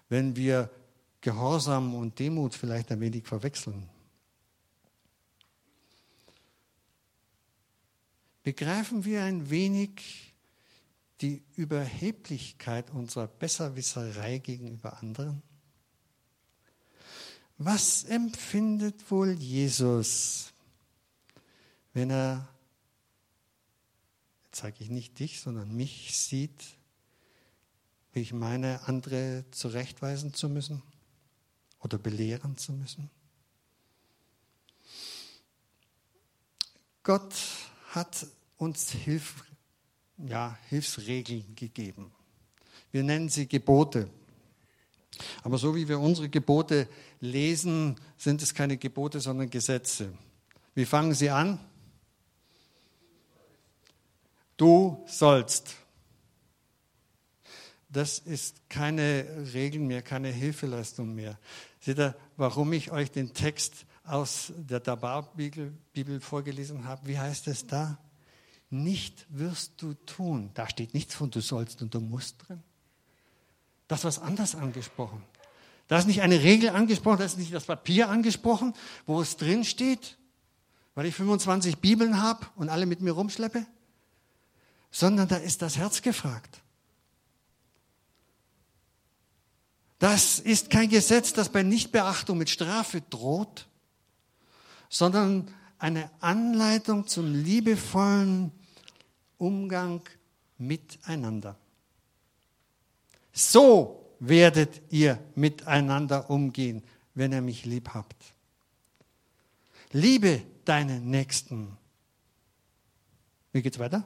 wenn 0.08 0.37
wir 0.37 0.70
Gehorsam 1.20 1.94
und 1.94 2.18
Demut 2.18 2.54
vielleicht 2.54 2.90
ein 2.90 3.00
wenig 3.00 3.26
verwechseln. 3.26 3.90
Begreifen 8.42 9.04
wir 9.04 9.23
ein 9.25 9.50
wenig, 9.50 10.33
die 11.24 11.42
Überheblichkeit 11.56 12.90
unserer 12.90 13.26
Besserwisserei 13.26 14.38
gegenüber 14.38 14.98
anderen? 14.98 15.42
Was 17.56 18.04
empfindet 18.04 19.10
wohl 19.10 19.30
Jesus, 19.32 20.52
wenn 21.94 22.10
er, 22.10 22.46
jetzt 24.44 24.60
sage 24.60 24.76
ich 24.80 24.90
nicht 24.90 25.18
dich, 25.18 25.40
sondern 25.40 25.74
mich 25.74 26.14
sieht, 26.14 26.62
wie 28.12 28.20
ich 28.20 28.34
meine, 28.34 28.87
andere 28.87 29.46
zurechtweisen 29.50 30.34
zu 30.34 30.50
müssen 30.50 30.82
oder 31.80 31.96
belehren 31.96 32.58
zu 32.58 32.74
müssen? 32.74 33.10
Gott 37.02 37.34
hat 37.92 38.26
uns 38.58 38.90
Hilfe 38.90 39.53
ja, 40.18 40.59
Hilfsregeln 40.68 41.55
gegeben. 41.55 42.12
Wir 42.92 43.03
nennen 43.03 43.29
sie 43.29 43.48
Gebote. 43.48 44.09
Aber 45.42 45.59
so 45.59 45.74
wie 45.74 45.88
wir 45.88 45.98
unsere 45.98 46.29
Gebote 46.29 46.88
lesen, 47.20 47.96
sind 48.16 48.42
es 48.42 48.55
keine 48.55 48.77
Gebote, 48.77 49.20
sondern 49.20 49.50
Gesetze. 49.50 50.12
Wie 50.74 50.85
fangen 50.85 51.14
sie 51.14 51.31
an? 51.31 51.59
Du 54.57 55.03
sollst. 55.07 55.77
Das 57.88 58.18
ist 58.18 58.68
keine 58.68 59.53
Regel 59.53 59.81
mehr, 59.81 60.03
keine 60.03 60.29
Hilfeleistung 60.29 61.14
mehr. 61.14 61.38
Seht 61.81 61.98
ihr, 61.98 62.16
warum 62.37 62.72
ich 62.72 62.90
euch 62.90 63.11
den 63.11 63.35
Text 63.35 63.87
aus 64.05 64.53
der 64.57 64.81
Dabar-Bibel 64.81 66.20
vorgelesen 66.20 66.85
habe? 66.85 67.07
Wie 67.07 67.18
heißt 67.18 67.46
es 67.48 67.66
da? 67.66 67.98
Nicht 68.82 69.26
wirst 69.30 69.80
du 69.80 69.94
tun. 69.94 70.50
Da 70.54 70.68
steht 70.68 70.94
nichts 70.94 71.14
von 71.14 71.30
du 71.30 71.40
sollst 71.40 71.80
und 71.82 71.94
du 71.94 72.00
musst 72.00 72.37
drin. 72.46 72.62
Das 73.88 74.00
ist 74.00 74.04
was 74.04 74.18
anders 74.18 74.54
angesprochen. 74.54 75.22
Da 75.88 75.98
ist 75.98 76.06
nicht 76.06 76.22
eine 76.22 76.42
Regel 76.42 76.70
angesprochen, 76.70 77.18
da 77.18 77.24
ist 77.24 77.38
nicht 77.38 77.52
das 77.52 77.64
Papier 77.64 78.08
angesprochen, 78.08 78.74
wo 79.06 79.20
es 79.20 79.37
drin 79.37 79.64
steht, 79.64 80.16
weil 80.94 81.06
ich 81.06 81.14
25 81.14 81.78
Bibeln 81.78 82.22
habe 82.22 82.46
und 82.56 82.68
alle 82.68 82.87
mit 82.87 83.00
mir 83.00 83.12
rumschleppe, 83.12 83.66
sondern 84.90 85.28
da 85.28 85.37
ist 85.37 85.60
das 85.60 85.76
Herz 85.76 86.00
gefragt. 86.00 86.62
Das 89.98 90.38
ist 90.38 90.70
kein 90.70 90.88
Gesetz, 90.88 91.32
das 91.32 91.50
bei 91.50 91.62
Nichtbeachtung 91.62 92.38
mit 92.38 92.50
Strafe 92.50 93.02
droht, 93.10 93.66
sondern 94.88 95.52
eine 95.78 96.10
Anleitung 96.20 97.06
zum 97.06 97.32
liebevollen 97.34 98.52
Umgang 99.44 100.00
miteinander. 100.57 101.57
So 103.33 104.16
werdet 104.18 104.80
ihr 104.90 105.18
miteinander 105.35 106.30
umgehen, 106.30 106.83
wenn 107.14 107.33
ihr 107.33 107.42
mich 107.42 107.66
lieb 107.66 107.90
habt. 107.90 108.16
Liebe 109.92 110.42
deinen 110.64 111.11
Nächsten. 111.11 111.76
Wie 113.52 113.61
geht's 113.61 113.78
weiter? 113.78 114.02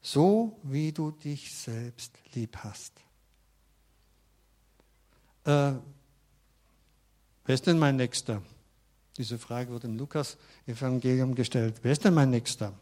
So 0.00 0.60
wie 0.62 0.92
du 0.92 1.10
dich 1.10 1.52
selbst 1.52 2.12
lieb 2.34 2.56
hast. 2.58 2.92
Äh, 5.44 5.72
wer 7.44 7.54
ist 7.54 7.66
denn 7.66 7.78
mein 7.78 7.96
Nächster? 7.96 8.40
Diese 9.16 9.36
Frage 9.38 9.70
wurde 9.70 9.88
im 9.88 9.98
Lukas-Evangelium 9.98 11.34
gestellt. 11.34 11.80
Wer 11.82 11.92
ist 11.92 12.04
denn 12.04 12.14
mein 12.14 12.30
Nächster? 12.30 12.72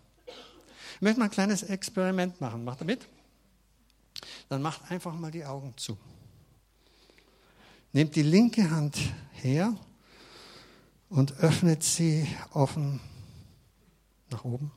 Ich 1.01 1.03
möchte 1.03 1.19
mal 1.19 1.25
ein 1.29 1.31
kleines 1.31 1.63
Experiment 1.63 2.43
machen. 2.43 2.63
Macht 2.63 2.83
ihr 2.83 2.85
mit? 2.85 3.09
Dann 4.51 4.61
macht 4.61 4.91
einfach 4.91 5.15
mal 5.15 5.31
die 5.31 5.47
Augen 5.47 5.73
zu. 5.79 5.97
Nehmt 7.95 8.15
die 8.17 8.23
linke 8.23 8.71
Hand 8.71 8.99
her 9.33 9.75
und 11.09 11.33
öffnet 11.39 11.83
sie 11.83 12.29
offen 12.53 13.01
nach 14.29 14.45
oben. 14.45 14.71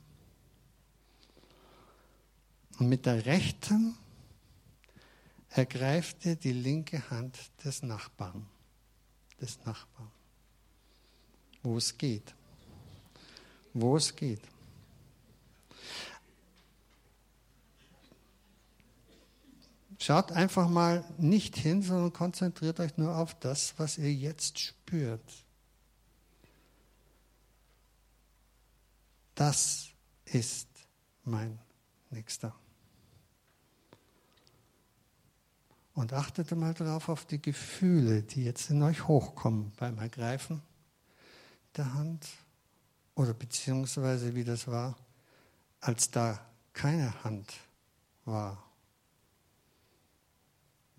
Und 2.79 2.87
mit 2.87 3.05
der 3.05 3.25
rechten 3.25 3.97
ergreift 5.49 6.25
ihr 6.25 6.37
die 6.37 6.53
linke 6.53 7.09
Hand 7.09 7.37
des 7.65 7.83
Nachbarn. 7.83 8.47
Des 9.41 9.59
Nachbarn. 9.65 10.09
Wo 11.63 11.75
es 11.75 11.97
geht. 11.97 12.33
Wo 13.73 13.97
es 13.97 14.15
geht. 14.15 14.52
Schaut 20.05 20.33
einfach 20.33 20.67
mal 20.67 21.05
nicht 21.17 21.55
hin, 21.55 21.81
sondern 21.81 22.11
konzentriert 22.11 22.81
euch 22.81 22.97
nur 22.97 23.15
auf 23.15 23.39
das, 23.39 23.73
was 23.77 23.97
ihr 23.97 24.13
jetzt 24.13 24.59
spürt. 24.59 25.45
Das 29.33 29.87
ist 30.25 30.67
mein 31.23 31.57
Nächster. 32.09 32.53
Und 35.93 36.11
achtet 36.11 36.51
mal 36.51 36.73
darauf 36.73 37.07
auf 37.07 37.23
die 37.23 37.41
Gefühle, 37.41 38.23
die 38.23 38.43
jetzt 38.43 38.71
in 38.71 38.83
euch 38.83 39.07
hochkommen 39.07 39.71
beim 39.77 39.99
Ergreifen 39.99 40.61
der 41.77 41.93
Hand 41.93 42.27
oder 43.15 43.33
beziehungsweise 43.33 44.35
wie 44.35 44.43
das 44.43 44.67
war, 44.67 44.97
als 45.79 46.11
da 46.11 46.45
keine 46.73 47.23
Hand 47.23 47.53
war 48.25 48.72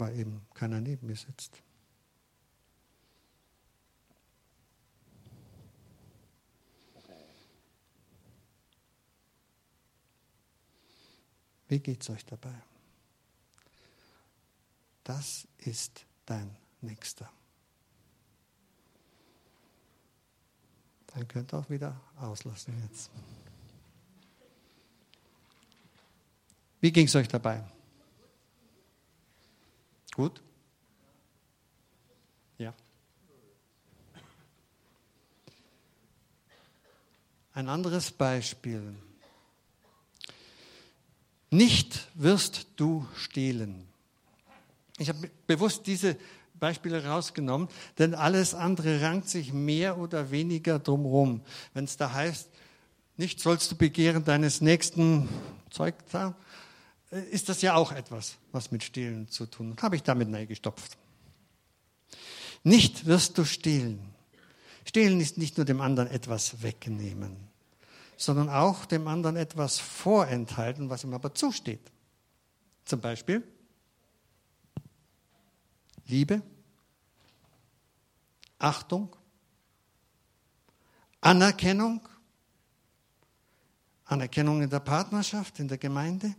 weil 0.04 0.18
eben 0.18 0.46
keiner 0.52 0.82
neben 0.82 1.06
mir 1.06 1.16
sitzt. 1.16 1.62
Wie 11.68 11.80
geht 11.80 12.02
es 12.02 12.10
euch 12.10 12.26
dabei? 12.26 12.54
Das 15.04 15.48
ist 15.56 16.04
dein 16.26 16.54
Nächster. 16.82 17.32
Dann 21.06 21.26
könnt 21.26 21.54
ihr 21.54 21.58
auch 21.58 21.70
wieder 21.70 21.98
auslassen 22.18 22.74
jetzt. 22.86 23.10
Wie 26.82 26.92
ging 26.92 27.06
es 27.06 27.16
euch 27.16 27.28
dabei? 27.28 27.64
Gut? 30.14 30.40
Ja. 32.56 32.72
Ein 37.52 37.68
anderes 37.68 38.12
Beispiel. 38.12 38.94
Nicht 41.50 42.08
wirst 42.14 42.68
du 42.76 43.06
stehlen. 43.16 43.88
Ich 44.98 45.08
habe 45.08 45.30
bewusst 45.48 45.86
diese 45.88 46.16
Beispiele 46.60 47.04
rausgenommen, 47.04 47.68
denn 47.98 48.14
alles 48.14 48.54
andere 48.54 49.02
rankt 49.02 49.28
sich 49.28 49.52
mehr 49.52 49.98
oder 49.98 50.30
weniger 50.30 50.78
drumherum. 50.78 51.40
Wenn 51.72 51.84
es 51.84 51.96
da 51.96 52.12
heißt, 52.12 52.48
nicht 53.16 53.40
sollst 53.40 53.72
du 53.72 53.76
begehren 53.76 54.24
deines 54.24 54.60
nächsten 54.60 55.28
Zeug 55.70 55.96
da, 56.12 56.36
ist 57.30 57.48
das 57.48 57.62
ja 57.62 57.74
auch 57.74 57.92
etwas, 57.92 58.36
was 58.52 58.70
mit 58.70 58.82
Stehlen 58.82 59.28
zu 59.28 59.46
tun 59.46 59.72
hat. 59.72 59.82
Habe 59.82 59.96
ich 59.96 60.02
damit 60.02 60.48
gestopft. 60.48 60.96
Nicht 62.62 63.06
wirst 63.06 63.38
du 63.38 63.44
stehlen. 63.44 64.14
Stehlen 64.84 65.20
ist 65.20 65.38
nicht 65.38 65.56
nur 65.56 65.64
dem 65.64 65.80
anderen 65.80 66.10
etwas 66.10 66.62
wegnehmen, 66.62 67.36
sondern 68.16 68.48
auch 68.48 68.84
dem 68.84 69.06
anderen 69.06 69.36
etwas 69.36 69.78
vorenthalten, 69.78 70.90
was 70.90 71.04
ihm 71.04 71.14
aber 71.14 71.34
zusteht. 71.34 71.92
Zum 72.84 73.00
Beispiel 73.00 73.42
Liebe, 76.06 76.42
Achtung, 78.58 79.14
Anerkennung, 81.20 82.06
Anerkennung 84.04 84.62
in 84.62 84.68
der 84.68 84.80
Partnerschaft, 84.80 85.60
in 85.60 85.68
der 85.68 85.78
Gemeinde. 85.78 86.34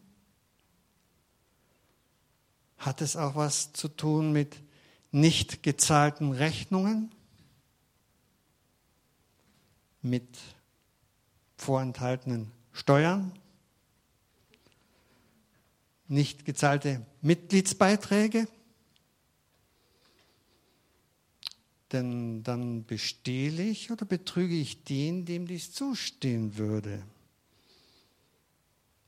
Hat 2.77 3.01
es 3.01 3.15
auch 3.15 3.35
was 3.35 3.73
zu 3.73 3.88
tun 3.88 4.31
mit 4.31 4.57
nicht 5.11 5.63
gezahlten 5.63 6.31
Rechnungen, 6.33 7.11
mit 10.01 10.38
vorenthaltenen 11.57 12.51
Steuern, 12.73 13.31
nicht 16.07 16.45
gezahlte 16.45 17.05
Mitgliedsbeiträge? 17.21 18.47
Denn 21.91 22.43
dann 22.43 22.83
bestehle 22.85 23.63
ich 23.63 23.89
oder 23.91 24.05
betrüge 24.05 24.55
ich 24.55 24.83
den, 24.83 25.25
dem 25.25 25.47
dies 25.47 25.71
zustehen 25.71 26.57
würde. 26.57 27.03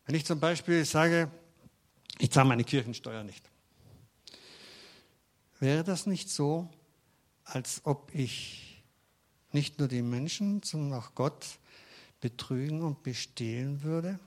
Wenn 0.06 0.16
ich 0.16 0.26
zum 0.26 0.40
Beispiel 0.40 0.86
sage, 0.86 1.30
ich 2.18 2.32
zahle 2.32 2.48
meine 2.48 2.64
Kirchensteuer 2.64 3.24
nicht, 3.24 3.50
wäre 5.60 5.84
das 5.84 6.06
nicht 6.06 6.30
so, 6.30 6.70
als 7.44 7.82
ob 7.84 8.14
ich 8.14 8.84
nicht 9.52 9.80
nur 9.80 9.88
die 9.88 10.02
Menschen, 10.02 10.62
sondern 10.64 11.00
auch 11.00 11.16
Gott 11.16 11.46
betrügen 12.20 12.82
und 12.82 13.04
bestehlen 13.04 13.84
würde? 13.84 14.20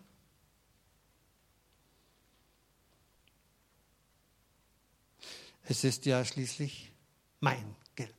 Es 5.65 5.85
ist 5.85 6.07
ja 6.07 6.25
schließlich 6.25 6.91
mein 7.41 7.77
Geld 7.95 8.15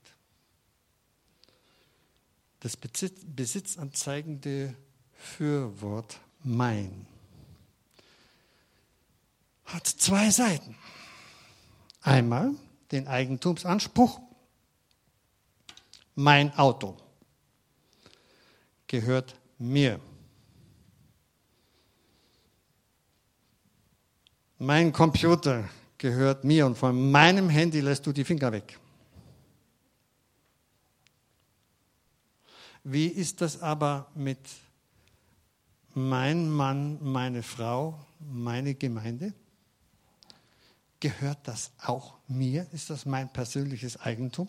das 2.62 2.78
besitzanzeigende 2.78 4.76
Fürwort 5.14 6.20
mein 6.44 7.08
hat 9.66 9.88
zwei 9.88 10.30
Seiten. 10.30 10.76
Einmal 12.02 12.52
den 12.92 13.08
Eigentumsanspruch, 13.08 14.20
mein 16.16 16.54
Auto 16.58 16.98
gehört 18.88 19.36
mir. 19.58 20.00
Mein 24.58 24.92
Computer 24.92 25.70
gehört 25.98 26.44
mir 26.44 26.66
und 26.66 26.78
von 26.78 27.12
meinem 27.12 27.50
Handy 27.50 27.80
lässt 27.80 28.06
du 28.06 28.12
die 28.12 28.24
Finger 28.24 28.52
weg. 28.52 28.78
Wie 32.84 33.08
ist 33.08 33.42
das 33.42 33.62
aber 33.62 34.08
mit 34.16 34.40
mein 35.94 36.50
Mann, 36.50 36.98
meine 37.02 37.44
Frau, 37.44 38.00
meine 38.20 38.76
Gemeinde? 38.76 39.34
Gehört 41.02 41.40
das 41.48 41.72
auch 41.82 42.14
mir? 42.28 42.68
Ist 42.72 42.90
das 42.92 43.06
mein 43.06 43.34
persönliches 43.34 44.00
Eigentum? 44.00 44.48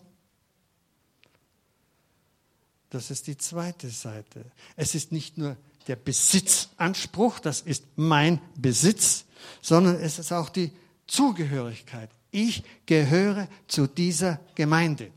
Das 2.91 3.09
ist 3.09 3.25
die 3.25 3.37
zweite 3.37 3.89
Seite. 3.89 4.45
Es 4.75 4.93
ist 4.93 5.11
nicht 5.11 5.35
nur 5.37 5.57
der 5.87 5.95
Besitzanspruch, 5.95 7.39
das 7.39 7.61
ist 7.61 7.85
mein 7.95 8.39
Besitz, 8.55 9.25
sondern 9.61 9.95
es 9.95 10.19
ist 10.19 10.31
auch 10.31 10.49
die 10.49 10.71
Zugehörigkeit. 11.07 12.11
Ich 12.29 12.63
gehöre 12.85 13.47
zu 13.67 13.87
dieser 13.87 14.39
Gemeinde. 14.53 15.11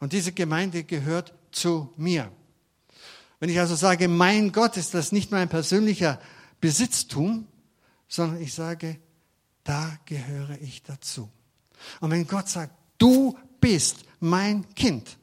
Und 0.00 0.14
diese 0.14 0.32
Gemeinde 0.32 0.82
gehört 0.84 1.34
zu 1.52 1.92
mir. 1.98 2.32
Wenn 3.38 3.50
ich 3.50 3.60
also 3.60 3.74
sage, 3.74 4.08
mein 4.08 4.50
Gott, 4.50 4.78
ist 4.78 4.94
das 4.94 5.12
nicht 5.12 5.30
mein 5.30 5.50
persönlicher 5.50 6.18
Besitztum, 6.62 7.46
sondern 8.08 8.40
ich 8.40 8.54
sage, 8.54 8.98
da 9.64 9.98
gehöre 10.04 10.60
ich 10.60 10.82
dazu. 10.82 11.30
Und 12.00 12.10
wenn 12.10 12.26
Gott 12.26 12.48
sagt, 12.48 12.74
du 12.98 13.36
bist 13.60 14.04
mein 14.20 14.72
Kind, 14.74 15.16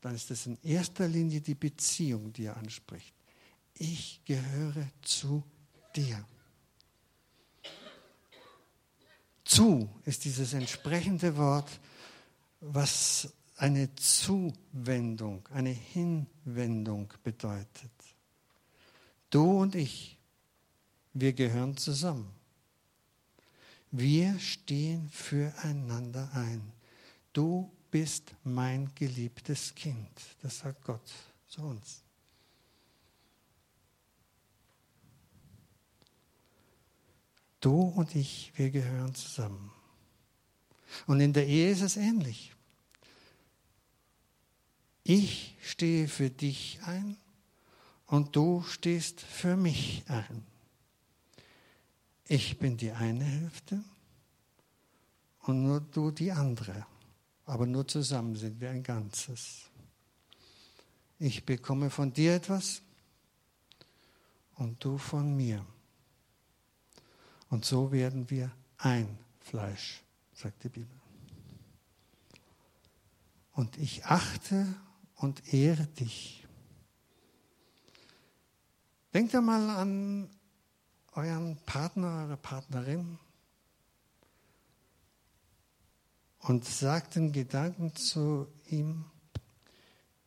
dann 0.00 0.14
ist 0.14 0.30
es 0.30 0.46
in 0.46 0.56
erster 0.62 1.08
Linie 1.08 1.40
die 1.40 1.54
Beziehung, 1.54 2.32
die 2.32 2.44
er 2.44 2.56
anspricht. 2.56 3.12
Ich 3.74 4.20
gehöre 4.24 4.88
zu 5.02 5.42
dir. 5.94 6.24
Zu 9.44 9.88
ist 10.04 10.24
dieses 10.24 10.52
entsprechende 10.54 11.36
Wort, 11.36 11.80
was 12.60 13.32
eine 13.56 13.94
Zuwendung, 13.94 15.48
eine 15.52 15.70
Hinwendung 15.70 17.12
bedeutet. 17.22 17.90
Du 19.30 19.60
und 19.60 19.74
ich, 19.74 20.15
wir 21.20 21.32
gehören 21.32 21.76
zusammen. 21.76 22.30
Wir 23.90 24.38
stehen 24.38 25.08
füreinander 25.10 26.30
ein. 26.34 26.60
Du 27.32 27.70
bist 27.90 28.34
mein 28.44 28.90
geliebtes 28.94 29.74
Kind. 29.74 30.10
Das 30.42 30.58
sagt 30.58 30.84
Gott 30.84 31.10
zu 31.48 31.62
uns. 31.62 32.02
Du 37.60 37.80
und 37.80 38.14
ich, 38.14 38.52
wir 38.56 38.70
gehören 38.70 39.14
zusammen. 39.14 39.72
Und 41.06 41.20
in 41.20 41.32
der 41.32 41.46
Ehe 41.46 41.70
ist 41.70 41.80
es 41.80 41.96
ähnlich. 41.96 42.52
Ich 45.02 45.56
stehe 45.62 46.08
für 46.08 46.28
dich 46.28 46.80
ein 46.84 47.16
und 48.06 48.36
du 48.36 48.62
stehst 48.64 49.20
für 49.22 49.56
mich 49.56 50.04
ein. 50.08 50.44
Ich 52.28 52.58
bin 52.58 52.76
die 52.76 52.90
eine 52.90 53.24
Hälfte 53.24 53.82
und 55.42 55.62
nur 55.62 55.80
du 55.80 56.10
die 56.10 56.32
andere. 56.32 56.86
Aber 57.44 57.66
nur 57.66 57.86
zusammen 57.86 58.34
sind 58.34 58.60
wir 58.60 58.70
ein 58.70 58.82
Ganzes. 58.82 59.70
Ich 61.18 61.46
bekomme 61.46 61.90
von 61.90 62.12
dir 62.12 62.34
etwas 62.34 62.82
und 64.56 64.82
du 64.84 64.98
von 64.98 65.36
mir. 65.36 65.64
Und 67.48 67.64
so 67.64 67.92
werden 67.92 68.28
wir 68.28 68.50
ein 68.78 69.18
Fleisch 69.40 70.02
sagt 70.36 70.64
die 70.64 70.68
Bibel. 70.68 71.00
Und 73.52 73.78
ich 73.78 74.04
achte 74.04 74.66
und 75.16 75.52
ehre 75.52 75.86
dich. 75.86 76.46
Denkt 79.14 79.34
einmal 79.34 79.70
an 79.70 80.28
euren 81.16 81.56
Partner, 81.64 82.24
eure 82.24 82.36
Partnerin 82.36 83.18
und 86.40 86.64
sagt 86.64 87.16
in 87.16 87.32
Gedanken 87.32 87.94
zu 87.96 88.46
ihm, 88.68 89.04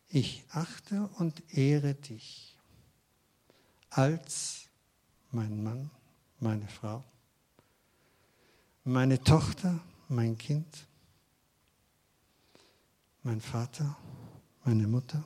ich 0.08 0.44
achte 0.50 1.08
und 1.18 1.42
ehre 1.54 1.94
dich 1.94 2.56
als 3.90 4.66
mein 5.30 5.62
Mann, 5.62 5.90
meine 6.40 6.66
Frau, 6.66 7.04
meine 8.84 9.22
Tochter, 9.22 9.80
mein 10.08 10.36
Kind, 10.36 10.86
mein 13.22 13.40
Vater, 13.40 13.96
meine 14.64 14.88
Mutter. 14.88 15.24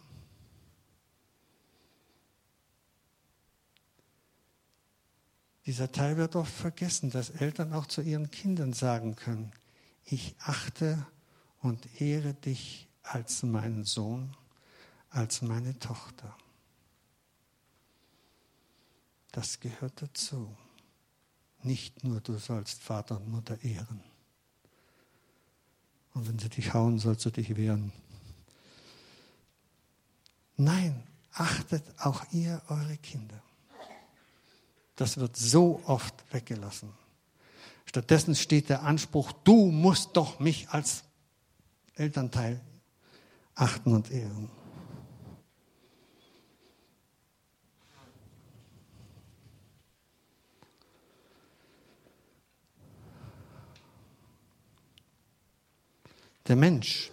Dieser 5.67 5.91
Teil 5.91 6.17
wird 6.17 6.37
oft 6.37 6.53
vergessen, 6.53 7.11
dass 7.11 7.31
Eltern 7.31 7.73
auch 7.73 7.87
zu 7.87 8.03
ihren 8.03 8.31
Kindern 8.31 8.73
sagen 8.73 9.17
können, 9.17 9.53
ich 10.05 10.37
achte 10.39 11.07
und 11.61 12.01
ehre 12.01 12.35
dich 12.35 12.89
als 13.03 13.43
meinen 13.43 13.85
Sohn, 13.85 14.37
als 15.09 15.41
meine 15.41 15.79
Tochter. 15.79 16.37
Das 19.33 19.61
gehört 19.61 20.03
dazu. 20.03 20.55
Nicht 21.63 22.05
nur 22.05 22.21
du 22.21 22.37
sollst 22.39 22.83
Vater 22.83 23.17
und 23.17 23.31
Mutter 23.31 23.63
ehren. 23.65 24.03
Und 26.13 26.29
wenn 26.29 26.39
sie 26.39 26.51
dich 26.51 26.75
hauen, 26.75 26.99
sollst 26.99 27.25
du 27.25 27.31
dich 27.31 27.57
wehren. 27.57 27.91
Nein, 30.57 31.03
achtet 31.33 31.83
auch 31.99 32.23
ihr 32.33 32.63
eure 32.69 32.97
Kinder. 32.99 33.43
Das 34.97 35.19
wird 35.19 35.37
so 35.37 35.83
oft 35.87 36.15
weggelassen. 36.33 36.93
Stattdessen 37.85 38.35
steht 38.35 38.69
der 38.69 38.83
Anspruch, 38.83 39.33
du 39.45 39.71
musst 39.71 40.17
doch 40.17 40.41
mich 40.41 40.69
als 40.71 41.05
Elternteil 41.95 42.61
achten 43.55 43.95
und 43.95 44.11
ehren. 44.11 44.51
Der 56.47 56.57
Mensch 56.57 57.11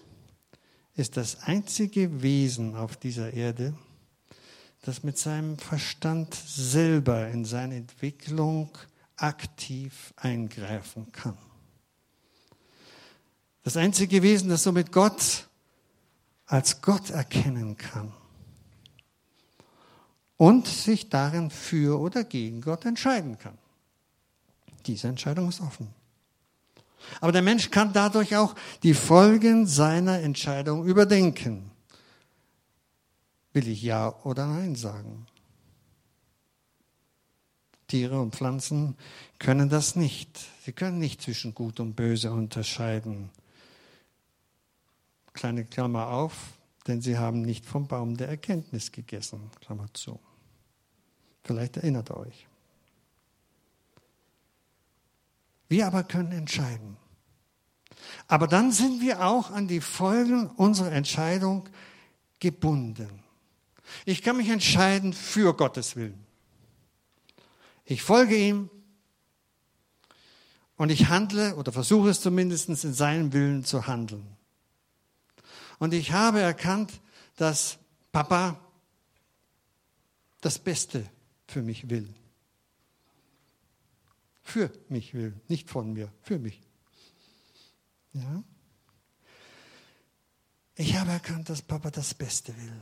ist 0.95 1.15
das 1.15 1.43
einzige 1.43 2.21
Wesen 2.21 2.75
auf 2.75 2.97
dieser 2.97 3.31
Erde, 3.31 3.73
das 4.81 5.03
mit 5.03 5.17
seinem 5.17 5.57
Verstand 5.57 6.33
selber 6.33 7.27
in 7.27 7.45
seine 7.45 7.75
Entwicklung 7.75 8.69
aktiv 9.15 10.13
eingreifen 10.15 11.11
kann. 11.11 11.37
Das 13.63 13.77
einzige 13.77 14.23
Wesen, 14.23 14.49
das 14.49 14.63
somit 14.63 14.91
Gott 14.91 15.47
als 16.47 16.81
Gott 16.81 17.11
erkennen 17.11 17.77
kann 17.77 18.11
und 20.37 20.67
sich 20.67 21.09
darin 21.09 21.51
für 21.51 21.99
oder 21.99 22.23
gegen 22.23 22.61
Gott 22.61 22.85
entscheiden 22.85 23.37
kann. 23.37 23.57
Diese 24.87 25.07
Entscheidung 25.07 25.49
ist 25.49 25.61
offen. 25.61 25.93
Aber 27.19 27.31
der 27.31 27.41
Mensch 27.41 27.69
kann 27.69 27.93
dadurch 27.93 28.35
auch 28.35 28.55
die 28.83 28.93
Folgen 28.93 29.67
seiner 29.67 30.19
Entscheidung 30.19 30.85
überdenken. 30.85 31.70
Will 33.53 33.67
ich 33.67 33.81
Ja 33.81 34.15
oder 34.23 34.47
Nein 34.47 34.75
sagen? 34.75 35.27
Tiere 37.87 38.21
und 38.21 38.33
Pflanzen 38.33 38.95
können 39.37 39.67
das 39.67 39.97
nicht. 39.97 40.39
Sie 40.63 40.71
können 40.71 40.99
nicht 40.99 41.21
zwischen 41.21 41.53
Gut 41.53 41.81
und 41.81 41.95
Böse 41.95 42.31
unterscheiden. 42.31 43.29
Kleine 45.33 45.65
Klammer 45.65 46.07
auf, 46.07 46.53
denn 46.87 47.01
sie 47.01 47.17
haben 47.17 47.41
nicht 47.41 47.65
vom 47.65 47.87
Baum 47.87 48.15
der 48.15 48.29
Erkenntnis 48.29 48.93
gegessen. 48.93 49.51
Klammer 49.59 49.87
zu. 49.93 50.19
Vielleicht 51.43 51.77
erinnert 51.77 52.09
ihr 52.11 52.17
euch. 52.17 52.47
Wir 55.67 55.87
aber 55.87 56.03
können 56.03 56.31
entscheiden. 56.31 56.95
Aber 58.27 58.47
dann 58.47 58.71
sind 58.71 59.01
wir 59.01 59.25
auch 59.25 59.51
an 59.51 59.67
die 59.67 59.81
Folgen 59.81 60.47
unserer 60.47 60.93
Entscheidung 60.93 61.67
gebunden. 62.39 63.21
Ich 64.05 64.21
kann 64.21 64.37
mich 64.37 64.49
entscheiden 64.49 65.13
für 65.13 65.55
Gottes 65.55 65.95
Willen. 65.95 66.25
Ich 67.85 68.03
folge 68.03 68.37
ihm 68.37 68.69
und 70.77 70.89
ich 70.89 71.09
handle 71.09 71.55
oder 71.55 71.71
versuche 71.71 72.09
es 72.09 72.21
zumindest 72.21 72.69
in 72.69 72.93
seinem 72.93 73.33
Willen 73.33 73.65
zu 73.65 73.87
handeln. 73.87 74.25
Und 75.79 75.93
ich 75.93 76.11
habe 76.11 76.39
erkannt, 76.39 77.01
dass 77.35 77.77
Papa 78.11 78.59
das 80.41 80.59
Beste 80.59 81.09
für 81.47 81.61
mich 81.61 81.89
will. 81.89 82.13
Für 84.43 84.71
mich 84.89 85.13
will, 85.13 85.39
nicht 85.47 85.69
von 85.69 85.93
mir, 85.93 86.11
für 86.21 86.39
mich. 86.39 86.61
Ja? 88.13 88.43
Ich 90.75 90.95
habe 90.95 91.11
erkannt, 91.11 91.49
dass 91.49 91.61
Papa 91.61 91.91
das 91.91 92.13
Beste 92.13 92.55
will. 92.57 92.81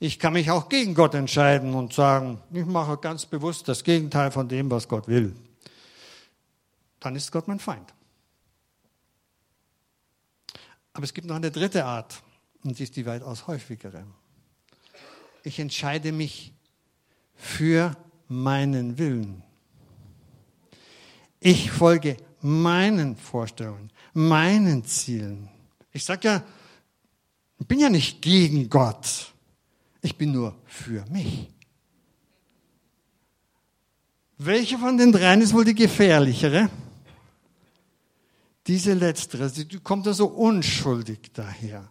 Ich 0.00 0.18
kann 0.18 0.32
mich 0.32 0.50
auch 0.50 0.68
gegen 0.68 0.94
Gott 0.94 1.14
entscheiden 1.14 1.74
und 1.74 1.92
sagen, 1.92 2.40
ich 2.52 2.64
mache 2.64 2.96
ganz 2.98 3.26
bewusst 3.26 3.68
das 3.68 3.84
Gegenteil 3.84 4.30
von 4.30 4.48
dem, 4.48 4.70
was 4.70 4.88
Gott 4.88 5.08
will. 5.08 5.34
Dann 7.00 7.16
ist 7.16 7.32
Gott 7.32 7.48
mein 7.48 7.58
Feind. 7.58 7.92
Aber 10.92 11.04
es 11.04 11.12
gibt 11.12 11.26
noch 11.26 11.36
eine 11.36 11.50
dritte 11.50 11.84
Art, 11.84 12.22
und 12.62 12.78
die 12.78 12.84
ist 12.84 12.96
die 12.96 13.04
weitaus 13.04 13.46
häufigere. 13.46 14.04
Ich 15.42 15.58
entscheide 15.58 16.12
mich 16.12 16.52
für 17.34 17.96
meinen 18.28 18.96
Willen. 18.96 19.42
Ich 21.40 21.70
folge 21.70 22.16
meinen 22.40 23.16
Vorstellungen, 23.16 23.90
meinen 24.14 24.84
Zielen. 24.84 25.50
Ich 25.92 26.04
sage 26.04 26.28
ja, 26.28 26.42
ich 27.58 27.66
bin 27.66 27.80
ja 27.80 27.90
nicht 27.90 28.22
gegen 28.22 28.70
Gott. 28.70 29.33
Ich 30.04 30.18
bin 30.18 30.32
nur 30.32 30.54
für 30.66 31.02
mich. 31.10 31.48
Welche 34.36 34.76
von 34.76 34.98
den 34.98 35.10
dreien 35.10 35.40
ist 35.40 35.54
wohl 35.54 35.64
die 35.64 35.74
gefährlichere? 35.74 36.68
Diese 38.66 38.92
letztere, 38.92 39.48
sie 39.48 39.66
kommt 39.78 40.04
ja 40.04 40.12
so 40.12 40.26
unschuldig 40.26 41.32
daher. 41.32 41.90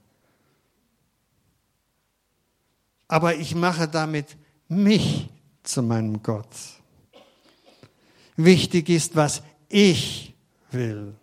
Aber 3.08 3.36
ich 3.36 3.56
mache 3.56 3.88
damit 3.88 4.38
mich 4.68 5.30
zu 5.64 5.82
meinem 5.82 6.22
Gott. 6.22 6.56
Wichtig 8.38 8.90
ist, 8.90 9.16
was 9.16 9.42
ich 9.70 10.36
will. 10.70 11.16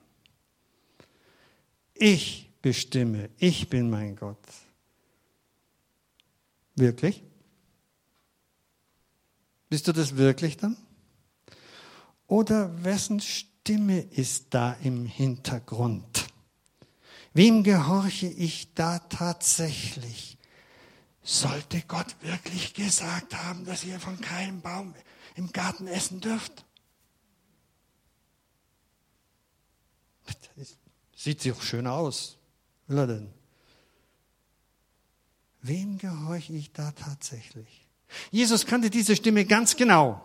Ich 1.94 2.50
bestimme, 2.60 3.30
ich 3.38 3.68
bin 3.68 3.90
mein 3.90 4.16
Gott. 4.16 4.38
Wirklich? 6.80 7.22
Bist 9.68 9.86
du 9.86 9.92
das 9.92 10.16
wirklich 10.16 10.56
dann? 10.56 10.78
Oder 12.26 12.82
wessen 12.82 13.20
Stimme 13.20 14.00
ist 14.00 14.54
da 14.54 14.72
im 14.82 15.04
Hintergrund? 15.04 16.26
Wem 17.34 17.64
gehorche 17.64 18.28
ich 18.28 18.72
da 18.72 18.98
tatsächlich? 18.98 20.38
Sollte 21.22 21.82
Gott 21.82 22.16
wirklich 22.22 22.72
gesagt 22.72 23.34
haben, 23.34 23.66
dass 23.66 23.84
ihr 23.84 24.00
von 24.00 24.18
keinem 24.18 24.62
Baum 24.62 24.94
im 25.36 25.52
Garten 25.52 25.86
essen 25.86 26.22
dürft? 26.22 26.64
Sieht 31.14 31.42
sich 31.42 31.52
auch 31.52 31.60
schön 31.60 31.86
aus. 31.86 32.38
Will 32.86 32.98
er 32.98 33.06
denn? 33.06 33.39
Wem 35.62 35.98
gehorche 35.98 36.52
ich 36.52 36.72
da 36.72 36.90
tatsächlich? 36.92 37.86
Jesus 38.30 38.66
kannte 38.66 38.90
diese 38.90 39.14
Stimme 39.14 39.44
ganz 39.44 39.76
genau. 39.76 40.22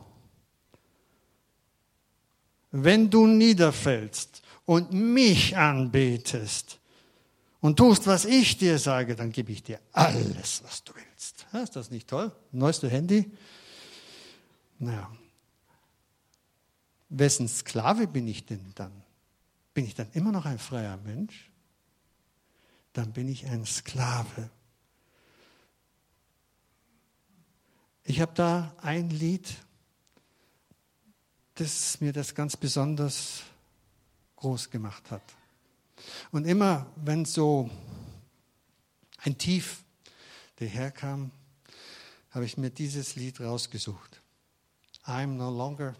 Wenn 2.71 3.09
du 3.09 3.27
niederfällst 3.27 4.41
und 4.65 4.91
mich 4.91 5.55
anbetest 5.55 6.79
und 7.61 7.77
tust, 7.77 8.07
was 8.07 8.25
ich 8.25 8.57
dir 8.57 8.79
sage, 8.79 9.15
dann 9.15 9.31
gebe 9.31 9.51
ich 9.51 9.63
dir 9.63 9.79
alles, 9.91 10.63
was 10.63 10.83
du 10.83 10.93
willst. 10.93 11.45
Ist 11.53 11.75
das 11.75 11.91
nicht 11.91 12.09
toll? 12.09 12.31
Neueste 12.51 12.89
Handy? 12.89 13.31
Naja. 14.79 15.09
Wessen 17.09 17.47
Sklave 17.47 18.07
bin 18.07 18.27
ich 18.27 18.45
denn 18.45 18.73
dann? 18.75 18.91
Bin 19.73 19.85
ich 19.85 19.95
dann 19.95 20.07
immer 20.13 20.31
noch 20.31 20.45
ein 20.45 20.59
freier 20.59 20.97
Mensch? 20.97 21.49
Dann 22.93 23.11
bin 23.13 23.29
ich 23.29 23.45
ein 23.45 23.65
Sklave 23.65 24.49
Ich 28.07 28.21
habe 28.21 28.33
da 28.35 28.75
ein 28.83 29.09
Lied, 29.09 29.51
das 31.55 31.99
mir 32.01 32.13
das 32.13 32.35
ganz 32.35 32.55
besonders 32.55 33.41
groß 34.35 34.69
gemacht 34.69 35.09
hat. 35.09 35.23
Und 36.31 36.45
immer, 36.45 36.85
wenn 36.97 37.25
so 37.25 37.67
ein 39.17 39.39
Tief 39.39 39.83
daherkam, 40.57 41.31
habe 42.29 42.45
ich 42.45 42.57
mir 42.57 42.69
dieses 42.69 43.15
Lied 43.15 43.41
rausgesucht. 43.41 44.21
I'm 45.05 45.37
no 45.37 45.49
longer 45.49 45.95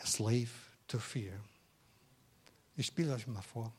a 0.00 0.06
slave 0.06 0.50
to 0.86 1.00
fear. 1.00 1.32
Ich 2.76 2.86
spiele 2.86 3.14
euch 3.14 3.26
mal 3.26 3.42
vor. 3.42 3.72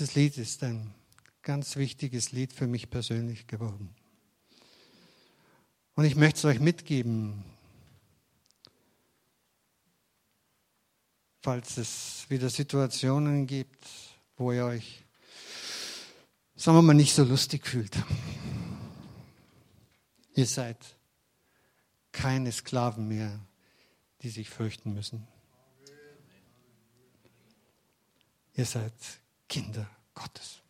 Dieses 0.00 0.14
Lied 0.14 0.38
ist 0.38 0.62
ein 0.62 0.94
ganz 1.42 1.76
wichtiges 1.76 2.32
Lied 2.32 2.54
für 2.54 2.66
mich 2.66 2.88
persönlich 2.88 3.46
geworden. 3.46 3.94
Und 5.94 6.06
ich 6.06 6.16
möchte 6.16 6.38
es 6.38 6.44
euch 6.46 6.58
mitgeben, 6.58 7.44
falls 11.42 11.76
es 11.76 12.24
wieder 12.30 12.48
Situationen 12.48 13.46
gibt, 13.46 13.86
wo 14.38 14.52
ihr 14.52 14.64
euch, 14.64 15.04
sagen 16.56 16.78
wir 16.78 16.82
mal, 16.82 16.94
nicht 16.94 17.14
so 17.14 17.22
lustig 17.22 17.66
fühlt. 17.66 17.94
Ihr 20.34 20.46
seid 20.46 20.78
keine 22.10 22.52
Sklaven 22.52 23.06
mehr, 23.06 23.38
die 24.22 24.30
sich 24.30 24.48
fürchten 24.48 24.94
müssen. 24.94 25.28
Ihr 28.54 28.64
seid 28.64 28.94
Kinder 29.50 29.86
Gottes. 30.14 30.62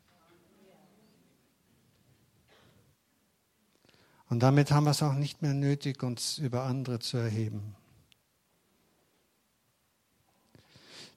Und 4.30 4.40
damit 4.40 4.70
haben 4.70 4.84
wir 4.84 4.92
es 4.92 5.02
auch 5.02 5.14
nicht 5.14 5.42
mehr 5.42 5.54
nötig, 5.54 6.02
uns 6.02 6.38
über 6.38 6.62
andere 6.62 6.98
zu 6.98 7.18
erheben. 7.18 7.76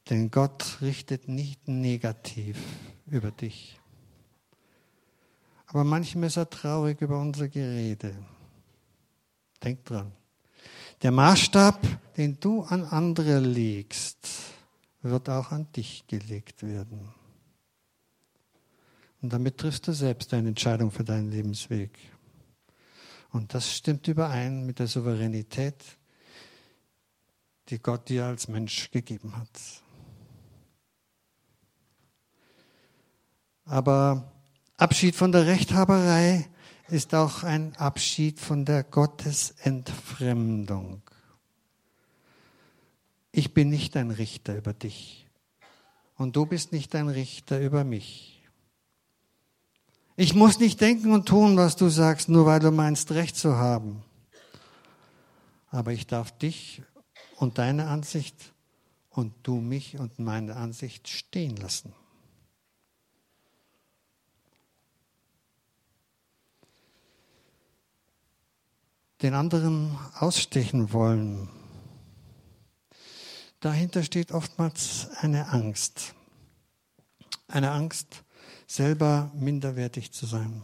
Denn 0.09 0.30
Gott 0.30 0.82
richtet 0.82 1.30
nicht 1.30 1.68
negativ 1.68 2.57
über 3.05 3.32
dich. 3.32 3.80
Aber 5.68 5.86
manchmal 5.86 6.28
ist 6.28 6.38
er 6.38 6.49
traurig 6.49 6.99
über 7.01 7.20
unser 7.20 7.47
Gerede. 7.47 8.14
Denk 9.64 9.86
dran. 9.86 10.11
Der 11.01 11.11
Maßstab, 11.11 11.80
den 12.18 12.39
du 12.39 12.64
an 12.64 12.84
andere 12.84 13.39
legst, 13.39 14.28
wird 15.01 15.30
auch 15.30 15.51
an 15.51 15.72
dich 15.72 16.05
gelegt 16.07 16.64
werden. 16.64 17.22
Und 19.24 19.32
damit 19.32 19.57
triffst 19.57 19.88
du 19.88 19.93
selbst 19.93 20.34
eine 20.34 20.49
Entscheidung 20.49 20.91
für 20.91 21.05
deinen 21.05 21.32
Lebensweg. 21.32 21.97
Und 23.32 23.53
das 23.53 23.74
stimmt 23.74 24.05
überein 24.09 24.65
mit 24.65 24.80
der 24.80 24.88
Souveränität, 24.88 25.82
die 27.69 27.80
Gott 27.80 28.09
dir 28.09 28.26
als 28.26 28.49
Mensch 28.49 28.91
gegeben 28.91 29.38
hat. 29.38 29.47
Aber 33.63 34.30
Abschied 34.76 35.15
von 35.15 35.32
der 35.32 35.45
Rechthaberei 35.45 36.49
ist 36.89 37.15
auch 37.15 37.43
ein 37.43 37.74
Abschied 37.78 38.41
von 38.41 38.65
der 38.65 38.84
Gottesentfremdung. 38.84 41.01
Ich 43.32 43.53
bin 43.53 43.69
nicht 43.69 43.95
ein 43.95 44.11
Richter 44.11 44.57
über 44.57 44.74
dich 44.74 45.30
und 46.17 46.36
du 46.36 46.45
bist 46.45 46.74
nicht 46.74 46.93
ein 46.93 47.07
Richter 47.07 47.61
über 47.61 47.86
mich. 47.86 48.32
Ich 50.16 50.36
muss 50.36 50.59
nicht 50.59 50.80
denken 50.80 51.11
und 51.11 51.28
tun, 51.28 51.57
was 51.57 51.76
du 51.76 51.89
sagst, 51.89 52.30
nur 52.30 52.45
weil 52.45 52.59
du 52.59 52.70
meinst, 52.70 53.11
Recht 53.11 53.36
zu 53.36 53.55
haben. 53.55 54.03
Aber 55.72 55.91
ich 55.91 56.05
darf 56.05 56.32
dich 56.38 56.84
und 57.38 57.57
deine 57.57 57.88
Ansicht 57.88 58.53
und 59.09 59.34
du 59.41 59.55
mich 59.55 59.97
und 59.97 60.20
meine 60.20 60.55
Ansicht 60.55 61.07
stehen 61.07 61.55
lassen. 61.57 61.93
Den 69.24 69.34
anderen 69.34 69.97
ausstechen 70.20 70.93
wollen, 70.93 71.49
dahinter 73.61 74.03
steht 74.03 74.32
oftmals 74.32 75.07
eine 75.22 75.47
Angst. 75.47 76.14
Eine 77.47 77.72
Angst, 77.72 78.24
selber 78.74 79.32
minderwertig 79.36 80.11
zu 80.11 80.26
sein. 80.26 80.63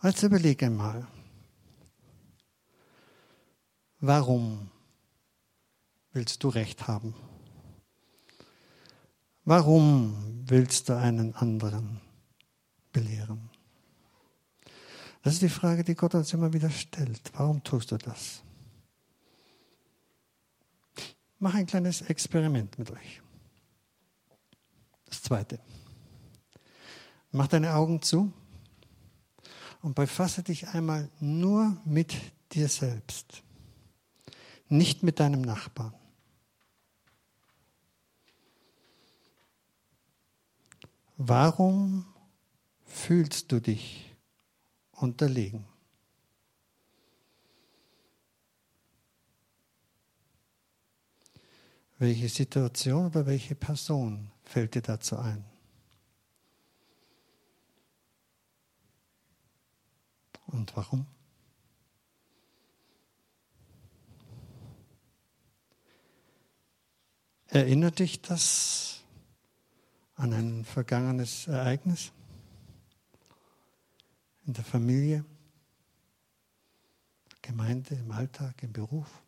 Also 0.00 0.26
überlege 0.26 0.66
einmal, 0.66 1.06
warum 4.00 4.70
willst 6.12 6.44
du 6.44 6.50
Recht 6.50 6.86
haben? 6.88 7.14
Warum 9.46 10.44
willst 10.46 10.90
du 10.90 10.96
einen 10.98 11.34
anderen 11.34 12.02
belehren? 12.92 13.48
Das 15.22 15.32
ist 15.32 15.42
die 15.42 15.48
Frage, 15.48 15.84
die 15.84 15.94
Gott 15.94 16.14
uns 16.14 16.34
immer 16.34 16.52
wieder 16.52 16.68
stellt. 16.68 17.32
Warum 17.32 17.64
tust 17.64 17.92
du 17.92 17.96
das? 17.96 18.42
Mach 21.38 21.54
ein 21.54 21.66
kleines 21.66 22.02
Experiment 22.02 22.78
mit 22.78 22.90
euch. 22.90 23.22
Das 25.16 25.22
zweite. 25.22 25.58
Mach 27.32 27.46
deine 27.46 27.74
Augen 27.74 28.02
zu 28.02 28.34
und 29.80 29.94
befasse 29.94 30.42
dich 30.42 30.68
einmal 30.68 31.08
nur 31.20 31.80
mit 31.86 32.14
dir 32.52 32.68
selbst, 32.68 33.42
nicht 34.68 35.02
mit 35.02 35.18
deinem 35.18 35.40
Nachbarn. 35.40 35.94
Warum 41.16 42.04
fühlst 42.84 43.50
du 43.52 43.60
dich 43.60 44.14
unterlegen? 44.92 45.64
Welche 51.98 52.28
Situation 52.28 53.06
oder 53.06 53.24
welche 53.24 53.54
Person 53.54 54.30
fällt 54.46 54.74
dir 54.74 54.82
dazu 54.82 55.16
ein? 55.16 55.44
Und 60.46 60.74
warum? 60.76 61.06
Erinnert 67.48 67.98
dich 67.98 68.22
das 68.22 69.02
an 70.14 70.32
ein 70.32 70.64
vergangenes 70.64 71.46
Ereignis 71.46 72.12
in 74.46 74.52
der 74.52 74.64
Familie, 74.64 75.24
Gemeinde, 77.42 77.94
im 77.94 78.10
Alltag, 78.10 78.62
im 78.62 78.72
Beruf? 78.72 79.22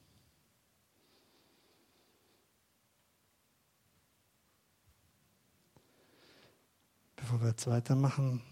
Bevor 7.19 7.41
wir 7.41 7.49
jetzt 7.49 7.67
weitermachen, 7.67 8.43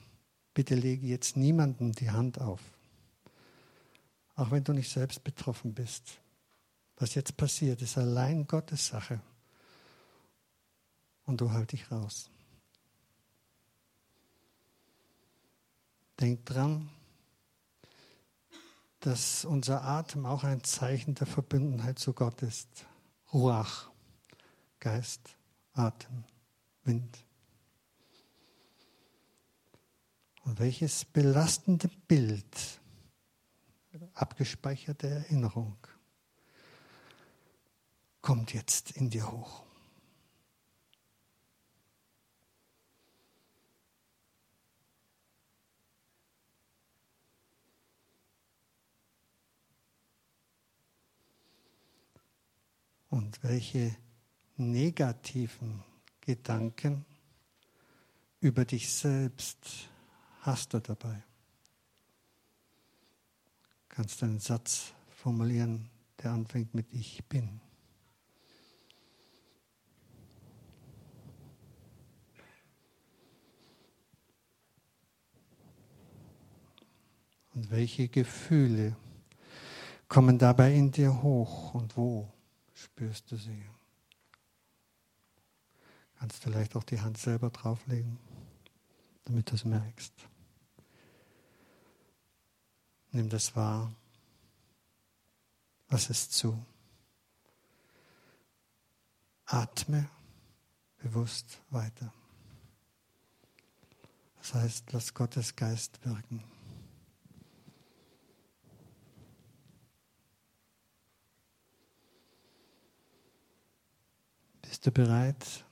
bitte 0.52 0.74
lege 0.74 1.06
jetzt 1.06 1.36
niemandem 1.36 1.92
die 1.92 2.10
Hand 2.10 2.40
auf. 2.40 2.60
Auch 4.34 4.50
wenn 4.50 4.64
du 4.64 4.72
nicht 4.72 4.90
selbst 4.90 5.22
betroffen 5.22 5.72
bist. 5.72 6.20
Was 6.96 7.14
jetzt 7.14 7.36
passiert, 7.36 7.80
ist 7.80 7.96
allein 7.96 8.46
Gottes 8.46 8.88
Sache. 8.88 9.20
Und 11.24 11.40
du 11.40 11.52
halt 11.52 11.72
dich 11.72 11.90
raus. 11.90 12.28
Denk 16.20 16.44
dran, 16.46 16.88
dass 19.00 19.44
unser 19.44 19.84
Atem 19.84 20.26
auch 20.26 20.42
ein 20.42 20.64
Zeichen 20.64 21.14
der 21.14 21.26
Verbundenheit 21.26 21.98
zu 21.98 22.12
Gott 22.12 22.42
ist. 22.42 22.86
Ruach, 23.32 23.90
Geist, 24.80 25.36
Atem, 25.72 26.24
Wind. 26.84 27.25
Und 30.46 30.60
welches 30.60 31.04
belastende 31.04 31.88
Bild, 32.06 32.80
abgespeicherte 34.14 35.08
Erinnerung, 35.08 35.76
kommt 38.20 38.54
jetzt 38.54 38.92
in 38.92 39.10
dir 39.10 39.28
hoch. 39.28 39.64
Und 53.10 53.42
welche 53.42 53.96
negativen 54.56 55.82
Gedanken 56.20 57.04
über 58.38 58.64
dich 58.64 58.92
selbst 58.92 59.88
hast 60.46 60.72
du 60.72 60.80
dabei? 60.80 61.22
Kannst 63.88 64.22
einen 64.22 64.38
Satz 64.38 64.92
formulieren, 65.08 65.90
der 66.22 66.32
anfängt 66.32 66.74
mit 66.74 66.86
Ich 66.92 67.24
bin. 67.24 67.60
Und 77.54 77.70
welche 77.70 78.08
Gefühle 78.08 78.94
kommen 80.08 80.38
dabei 80.38 80.74
in 80.74 80.92
dir 80.92 81.22
hoch 81.22 81.74
und 81.74 81.96
wo 81.96 82.30
spürst 82.74 83.32
du 83.32 83.36
sie? 83.36 83.64
Kannst 86.18 86.42
vielleicht 86.42 86.76
auch 86.76 86.84
die 86.84 87.00
Hand 87.00 87.16
selber 87.18 87.50
drauflegen, 87.50 88.18
damit 89.24 89.50
du 89.50 89.54
es 89.54 89.64
merkst. 89.64 90.12
Nimm 93.16 93.30
das 93.30 93.56
wahr. 93.56 93.90
Lass 95.88 96.10
es 96.10 96.28
zu. 96.28 96.62
Atme 99.46 100.06
bewusst 100.98 101.62
weiter. 101.70 102.12
Das 104.36 104.52
heißt, 104.52 104.92
lass 104.92 105.14
Gottes 105.14 105.56
Geist 105.56 105.98
wirken. 106.04 106.44
Bist 114.60 114.84
du 114.84 114.90
bereit, 114.90 115.64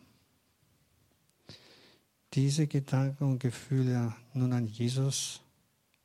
diese 2.32 2.66
Gedanken 2.66 3.24
und 3.24 3.38
Gefühle 3.38 4.16
nun 4.32 4.54
an 4.54 4.66
Jesus 4.66 5.42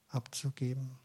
abzugeben. 0.09 0.99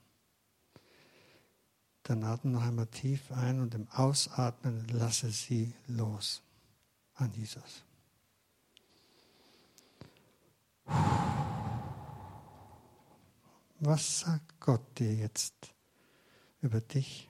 Dann 2.04 2.22
atme 2.22 2.50
noch 2.50 2.62
einmal 2.62 2.86
tief 2.86 3.32
ein 3.32 3.60
und 3.60 3.74
im 3.74 3.88
Ausatmen 3.88 4.86
lasse 4.88 5.30
sie 5.30 5.74
los 5.86 6.42
an 7.14 7.32
Jesus. 7.32 7.82
Was 13.80 14.20
sagt 14.20 14.60
Gott 14.60 14.98
dir 14.98 15.14
jetzt 15.14 15.54
über 16.60 16.80
dich 16.80 17.28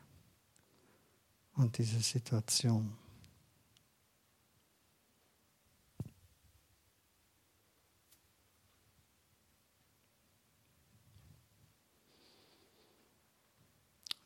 und 1.54 1.78
diese 1.78 2.00
Situation? 2.00 2.96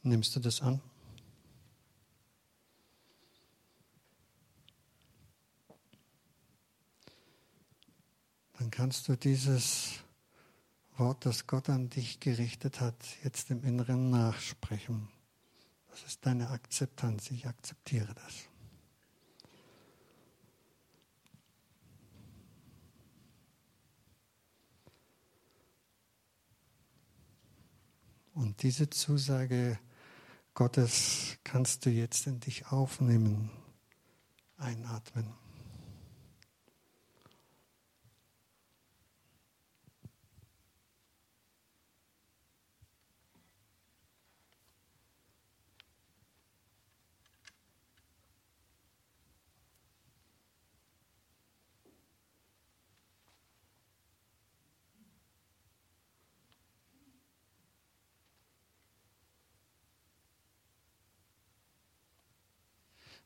Nimmst 0.09 0.35
du 0.35 0.41
das 0.41 0.63
an? 0.63 0.81
Dann 8.59 8.71
kannst 8.71 9.07
du 9.09 9.17
dieses 9.17 10.01
Wort, 10.97 11.27
das 11.27 11.47
Gott 11.47 11.69
an 11.69 11.91
dich 11.91 12.21
gerichtet 12.21 12.81
hat, 12.81 12.97
jetzt 13.23 13.51
im 13.51 13.63
Inneren 13.65 14.09
nachsprechen. 14.09 15.11
Das 15.91 16.03
ist 16.05 16.25
deine 16.25 16.49
Akzeptanz. 16.49 17.31
Ich 17.31 17.47
akzeptiere 17.47 18.15
das. 18.15 18.49
Und 28.33 28.63
diese 28.63 28.89
Zusage 28.89 29.79
Gottes 30.59 31.39
kannst 31.45 31.87
du 31.87 31.91
jetzt 31.91 32.27
in 32.27 32.41
dich 32.41 32.67
aufnehmen, 32.67 33.49
einatmen. 34.57 35.33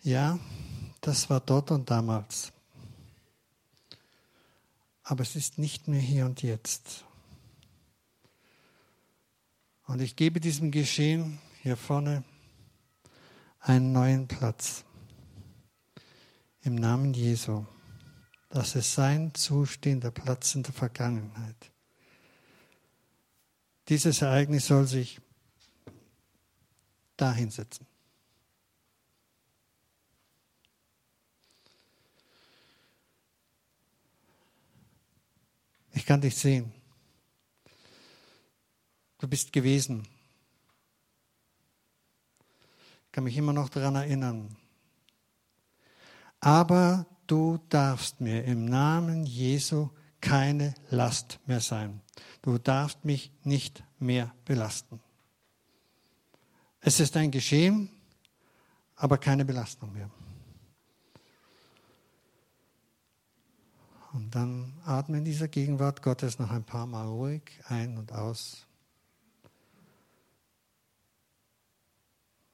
Ja, 0.03 0.41
das 1.01 1.31
war 1.31 1.41
dort 1.41 1.71
und 1.71 1.89
damals. 1.89 2.53
Aber 5.05 5.23
es 5.23 5.37
ist 5.37 5.59
nicht 5.59 5.87
mehr 5.87 6.01
hier 6.01 6.27
und 6.27 6.43
jetzt. 6.43 7.05
Und 9.87 10.01
ich 10.01 10.17
gebe 10.17 10.41
diesem 10.41 10.73
Geschehen 10.73 11.39
hier 11.63 11.77
vorne 11.77 12.25
einen 13.61 13.93
neuen 13.93 14.27
Platz. 14.27 14.85
Im 16.63 16.75
Namen 16.75 17.15
Jesu. 17.15 17.65
Das 18.49 18.75
ist 18.75 18.95
sein 18.95 19.33
zustehender 19.35 20.11
Platz 20.11 20.57
in 20.57 20.65
der 20.65 20.73
Vergangenheit. 20.73 21.71
Dieses 23.89 24.23
Ereignis 24.23 24.67
soll 24.67 24.87
sich 24.87 25.21
dahin 27.17 27.51
setzen. 27.51 27.87
Ich 36.03 36.07
kann 36.07 36.21
dich 36.21 36.35
sehen. 36.35 36.73
Du 39.19 39.29
bist 39.29 39.53
gewesen. 39.53 40.03
Ich 43.07 43.13
kann 43.13 43.23
mich 43.23 43.37
immer 43.37 43.53
noch 43.53 43.69
daran 43.69 43.95
erinnern. 43.95 44.57
Aber 46.41 47.07
du 47.29 47.61
darfst 47.69 48.21
mir 48.21 48.43
im 48.47 48.65
Namen 48.65 49.27
Jesu 49.27 49.91
keine 50.21 50.75
Last 50.91 51.39
mehr 51.47 51.61
sein. 51.61 52.01
Du 52.43 52.59
darfst 52.59 53.05
mich 53.05 53.31
nicht 53.45 53.85
mehr 54.01 54.35
belasten. 54.45 54.99
Es 56.81 56.99
ist 56.99 57.17
ein 57.17 57.31
Geschehen, 57.31 57.91
aber 58.97 59.19
keine 59.19 59.45
Belastung 59.45 59.93
mehr. 59.93 60.11
Und 64.13 64.35
dann 64.35 64.79
atme 64.85 65.19
in 65.19 65.25
dieser 65.25 65.49
Gegenwart 65.49 66.03
Gottes 66.03 66.39
noch 66.39 66.51
ein 66.51 66.65
paar 66.65 66.87
Mal 66.87 67.07
ruhig 67.07 67.43
ein 67.69 67.97
und 67.97 68.13
aus. 68.13 68.67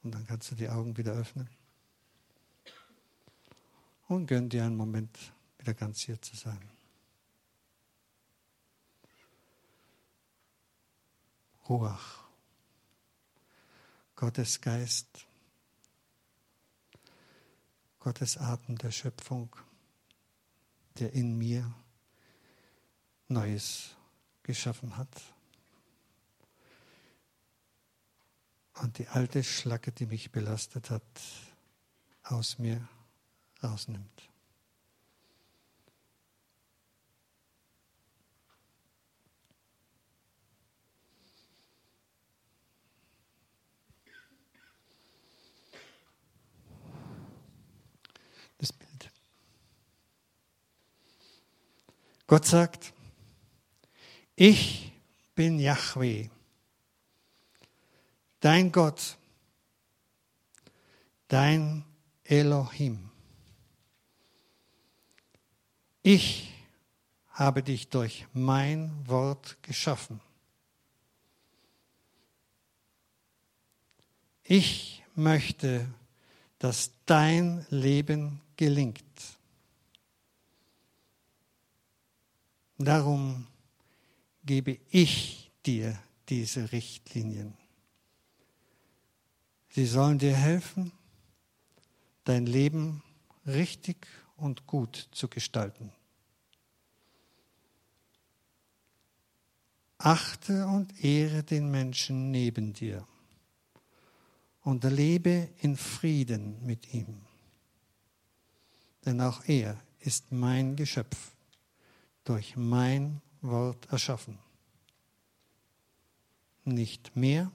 Und 0.04 0.14
dann 0.14 0.26
kannst 0.26 0.50
du 0.52 0.54
die 0.54 0.68
Augen 0.68 0.96
wieder 0.96 1.12
öffnen. 1.12 1.48
Und 4.06 4.26
gönn 4.26 4.48
dir 4.48 4.64
einen 4.64 4.76
Moment, 4.76 5.18
wieder 5.58 5.74
ganz 5.74 6.00
hier 6.00 6.22
zu 6.22 6.36
sein. 6.36 6.62
Ruach. 11.68 12.24
Gottes 14.14 14.60
Geist. 14.60 15.26
Gottes 17.98 18.38
Atem 18.38 18.78
der 18.78 18.92
Schöpfung 18.92 19.54
der 21.00 21.12
in 21.12 21.36
mir 21.36 21.72
Neues 23.28 23.94
geschaffen 24.42 24.96
hat. 24.96 25.08
Und 28.74 28.98
die 28.98 29.08
alte 29.08 29.42
Schlacke, 29.42 29.92
die 29.92 30.06
mich 30.06 30.30
belastet 30.30 30.90
hat, 30.90 31.02
aus 32.22 32.58
mir 32.58 32.86
rausnimmt. 33.62 34.27
Gott 52.28 52.44
sagt, 52.44 52.92
ich 54.36 54.92
bin 55.34 55.58
Yahweh, 55.58 56.28
dein 58.38 58.70
Gott, 58.70 59.16
dein 61.26 61.86
Elohim. 62.24 63.08
Ich 66.02 66.52
habe 67.30 67.62
dich 67.62 67.88
durch 67.88 68.26
mein 68.34 68.92
Wort 69.08 69.56
geschaffen. 69.62 70.20
Ich 74.44 75.02
möchte, 75.14 75.88
dass 76.58 76.90
dein 77.06 77.64
Leben 77.70 78.42
gelingt. 78.56 79.37
Darum 82.78 83.46
gebe 84.44 84.78
ich 84.90 85.50
dir 85.66 85.98
diese 86.28 86.70
Richtlinien. 86.70 87.54
Sie 89.70 89.84
sollen 89.84 90.18
dir 90.18 90.34
helfen, 90.34 90.92
dein 92.24 92.46
Leben 92.46 93.02
richtig 93.46 94.06
und 94.36 94.66
gut 94.66 95.08
zu 95.10 95.28
gestalten. 95.28 95.92
Achte 99.98 100.66
und 100.66 101.04
ehre 101.04 101.42
den 101.42 101.72
Menschen 101.72 102.30
neben 102.30 102.72
dir 102.72 103.06
und 104.62 104.84
lebe 104.84 105.48
in 105.60 105.76
Frieden 105.76 106.64
mit 106.64 106.94
ihm. 106.94 107.22
Denn 109.04 109.20
auch 109.20 109.44
er 109.46 109.76
ist 109.98 110.30
mein 110.30 110.76
Geschöpf 110.76 111.32
durch 112.28 112.56
mein 112.56 113.22
Wort 113.40 113.90
erschaffen. 113.90 114.38
Nicht 116.64 117.16
mehr 117.16 117.50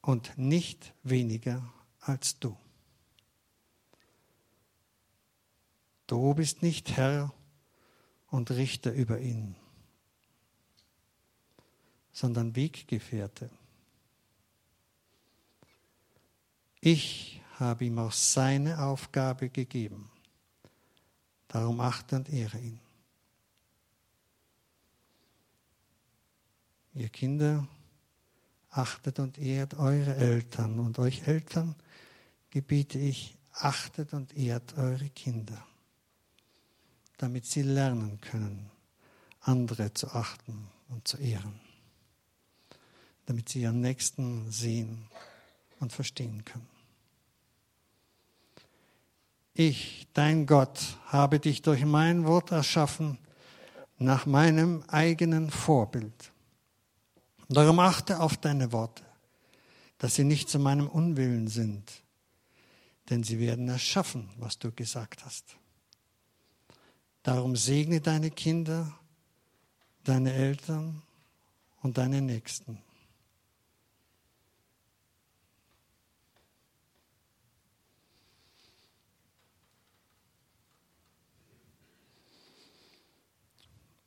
und 0.00 0.38
nicht 0.38 0.94
weniger 1.02 1.72
als 2.00 2.38
du. 2.38 2.56
Du 6.06 6.34
bist 6.34 6.62
nicht 6.62 6.96
Herr 6.96 7.32
und 8.28 8.52
Richter 8.52 8.92
über 8.92 9.18
ihn, 9.18 9.56
sondern 12.12 12.54
Weggefährte. 12.54 13.50
Ich 16.80 17.40
habe 17.58 17.86
ihm 17.86 17.98
auch 17.98 18.12
seine 18.12 18.84
Aufgabe 18.84 19.48
gegeben. 19.48 20.10
Darum 21.48 21.80
achte 21.80 22.16
und 22.16 22.28
ehre 22.28 22.58
ihn. 22.58 22.78
Ihr 26.94 27.08
Kinder, 27.08 27.66
achtet 28.70 29.18
und 29.18 29.38
ehrt 29.38 29.74
eure 29.74 30.16
Eltern 30.16 30.78
und 30.78 30.98
euch 30.98 31.26
Eltern 31.26 31.74
gebiete 32.50 32.98
ich, 32.98 33.36
achtet 33.52 34.12
und 34.12 34.36
ehrt 34.36 34.76
eure 34.76 35.08
Kinder, 35.10 35.66
damit 37.18 37.46
sie 37.46 37.62
lernen 37.62 38.20
können, 38.20 38.70
andere 39.40 39.92
zu 39.94 40.08
achten 40.08 40.68
und 40.88 41.08
zu 41.08 41.16
ehren, 41.16 41.60
damit 43.26 43.48
sie 43.48 43.62
ihren 43.62 43.80
Nächsten 43.80 44.50
sehen 44.50 45.08
und 45.80 45.92
verstehen 45.92 46.44
können. 46.44 46.68
Ich, 49.54 50.08
dein 50.14 50.46
Gott, 50.46 50.98
habe 51.06 51.38
dich 51.38 51.60
durch 51.62 51.84
mein 51.84 52.24
Wort 52.26 52.52
erschaffen, 52.52 53.18
nach 53.98 54.24
meinem 54.26 54.82
eigenen 54.88 55.50
Vorbild. 55.50 56.31
Darum 57.52 57.78
achte 57.80 58.20
auf 58.20 58.36
deine 58.36 58.72
Worte, 58.72 59.04
dass 59.98 60.14
sie 60.14 60.24
nicht 60.24 60.48
zu 60.48 60.58
meinem 60.58 60.88
Unwillen 60.88 61.48
sind, 61.48 62.02
denn 63.10 63.22
sie 63.22 63.38
werden 63.38 63.68
erschaffen, 63.68 64.30
was 64.38 64.58
du 64.58 64.72
gesagt 64.72 65.24
hast. 65.24 65.56
Darum 67.22 67.54
segne 67.56 68.00
deine 68.00 68.30
Kinder, 68.30 68.98
deine 70.04 70.32
Eltern 70.32 71.02
und 71.82 71.98
deine 71.98 72.22
Nächsten. 72.22 72.78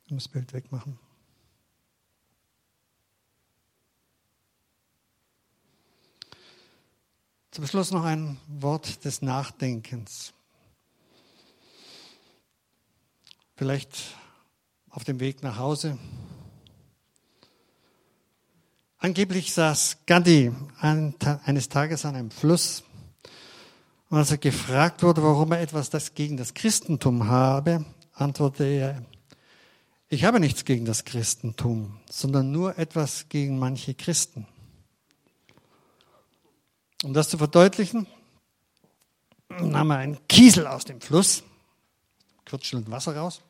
Ich 0.04 0.12
muss 0.12 0.24
das 0.24 0.32
Bild 0.32 0.52
wegmachen. 0.52 1.05
Zum 7.56 7.66
Schluss 7.66 7.90
noch 7.90 8.04
ein 8.04 8.36
Wort 8.48 9.06
des 9.06 9.22
Nachdenkens. 9.22 10.34
Vielleicht 13.54 13.96
auf 14.90 15.04
dem 15.04 15.20
Weg 15.20 15.42
nach 15.42 15.56
Hause. 15.56 15.96
Angeblich 18.98 19.54
saß 19.54 20.00
Gandhi 20.04 20.52
eines 20.82 21.70
Tages 21.70 22.04
an 22.04 22.14
einem 22.14 22.30
Fluss 22.30 22.84
und 24.10 24.18
als 24.18 24.32
er 24.32 24.36
gefragt 24.36 25.02
wurde, 25.02 25.22
warum 25.22 25.50
er 25.52 25.62
etwas 25.62 25.88
das 25.88 26.12
gegen 26.12 26.36
das 26.36 26.52
Christentum 26.52 27.26
habe, 27.26 27.86
antwortete 28.12 28.64
er, 28.64 29.02
ich 30.10 30.24
habe 30.24 30.40
nichts 30.40 30.66
gegen 30.66 30.84
das 30.84 31.06
Christentum, 31.06 32.00
sondern 32.10 32.52
nur 32.52 32.76
etwas 32.76 33.30
gegen 33.30 33.58
manche 33.58 33.94
Christen. 33.94 34.46
Um 37.06 37.14
das 37.14 37.28
zu 37.28 37.38
verdeutlichen, 37.38 38.08
nahm 39.48 39.92
er 39.92 39.98
einen 39.98 40.26
Kiesel 40.26 40.66
aus 40.66 40.84
dem 40.84 41.00
Fluss, 41.00 41.44
kürzelt 42.44 42.90
Wasser 42.90 43.16
raus, 43.16 43.42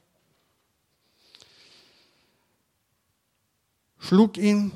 schlug 3.99 4.37
ihn 4.37 4.73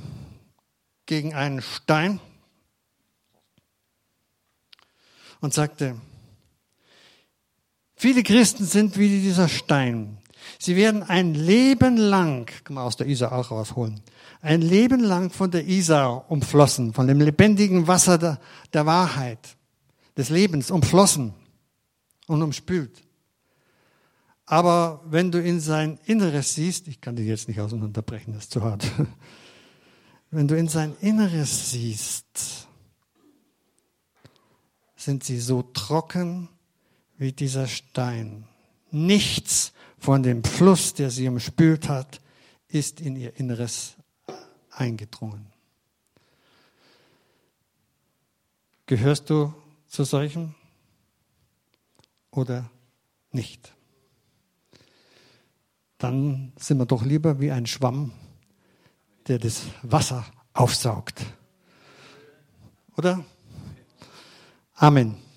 gegen 1.04 1.34
einen 1.34 1.60
Stein 1.60 2.20
und 5.42 5.52
sagte, 5.52 6.00
viele 7.96 8.22
Christen 8.22 8.64
sind 8.64 8.96
wie 8.96 9.20
dieser 9.20 9.50
Stein. 9.50 10.16
Sie 10.58 10.74
werden 10.74 11.02
ein 11.02 11.34
Leben 11.34 11.98
lang, 11.98 12.50
kann 12.64 12.76
man 12.76 12.84
aus 12.84 12.96
der 12.96 13.08
Isar 13.08 13.32
auch 13.32 13.50
rausholen, 13.50 14.00
ein 14.42 14.62
Leben 14.62 15.00
lang 15.00 15.30
von 15.30 15.50
der 15.50 15.66
Isar 15.66 16.30
umflossen, 16.30 16.94
von 16.94 17.06
dem 17.06 17.20
lebendigen 17.20 17.86
Wasser 17.86 18.18
der, 18.18 18.40
der 18.72 18.86
Wahrheit, 18.86 19.56
des 20.16 20.30
Lebens 20.30 20.70
umflossen 20.70 21.34
und 22.26 22.42
umspült. 22.42 23.02
Aber 24.46 25.00
wenn 25.04 25.30
du 25.30 25.40
in 25.40 25.60
sein 25.60 25.98
Inneres 26.06 26.54
siehst, 26.54 26.88
ich 26.88 27.00
kann 27.00 27.16
dich 27.16 27.26
jetzt 27.26 27.48
nicht 27.48 27.60
auseinanderbrechen, 27.60 28.32
das 28.34 28.44
ist 28.44 28.52
zu 28.52 28.62
hart. 28.62 28.84
Wenn 30.32 30.46
du 30.46 30.56
in 30.56 30.68
sein 30.68 30.96
Inneres 31.00 31.70
siehst, 31.70 32.68
sind 34.96 35.24
sie 35.24 35.40
so 35.40 35.62
trocken 35.62 36.48
wie 37.16 37.32
dieser 37.32 37.66
Stein. 37.66 38.44
Nichts 38.90 39.72
von 39.98 40.22
dem 40.22 40.44
Fluss, 40.44 40.94
der 40.94 41.10
sie 41.10 41.28
umspült 41.28 41.88
hat, 41.88 42.20
ist 42.68 43.00
in 43.00 43.16
ihr 43.16 43.36
Inneres 43.36 43.96
eingedrungen. 44.80 45.52
Gehörst 48.86 49.30
du 49.30 49.54
zu 49.86 50.04
solchen 50.04 50.54
oder 52.30 52.70
nicht? 53.30 53.72
Dann 55.98 56.52
sind 56.56 56.78
wir 56.78 56.86
doch 56.86 57.04
lieber 57.04 57.40
wie 57.40 57.52
ein 57.52 57.66
Schwamm, 57.66 58.12
der 59.28 59.38
das 59.38 59.66
Wasser 59.82 60.24
aufsaugt. 60.54 61.24
Oder? 62.96 63.24
Amen. 64.74 65.29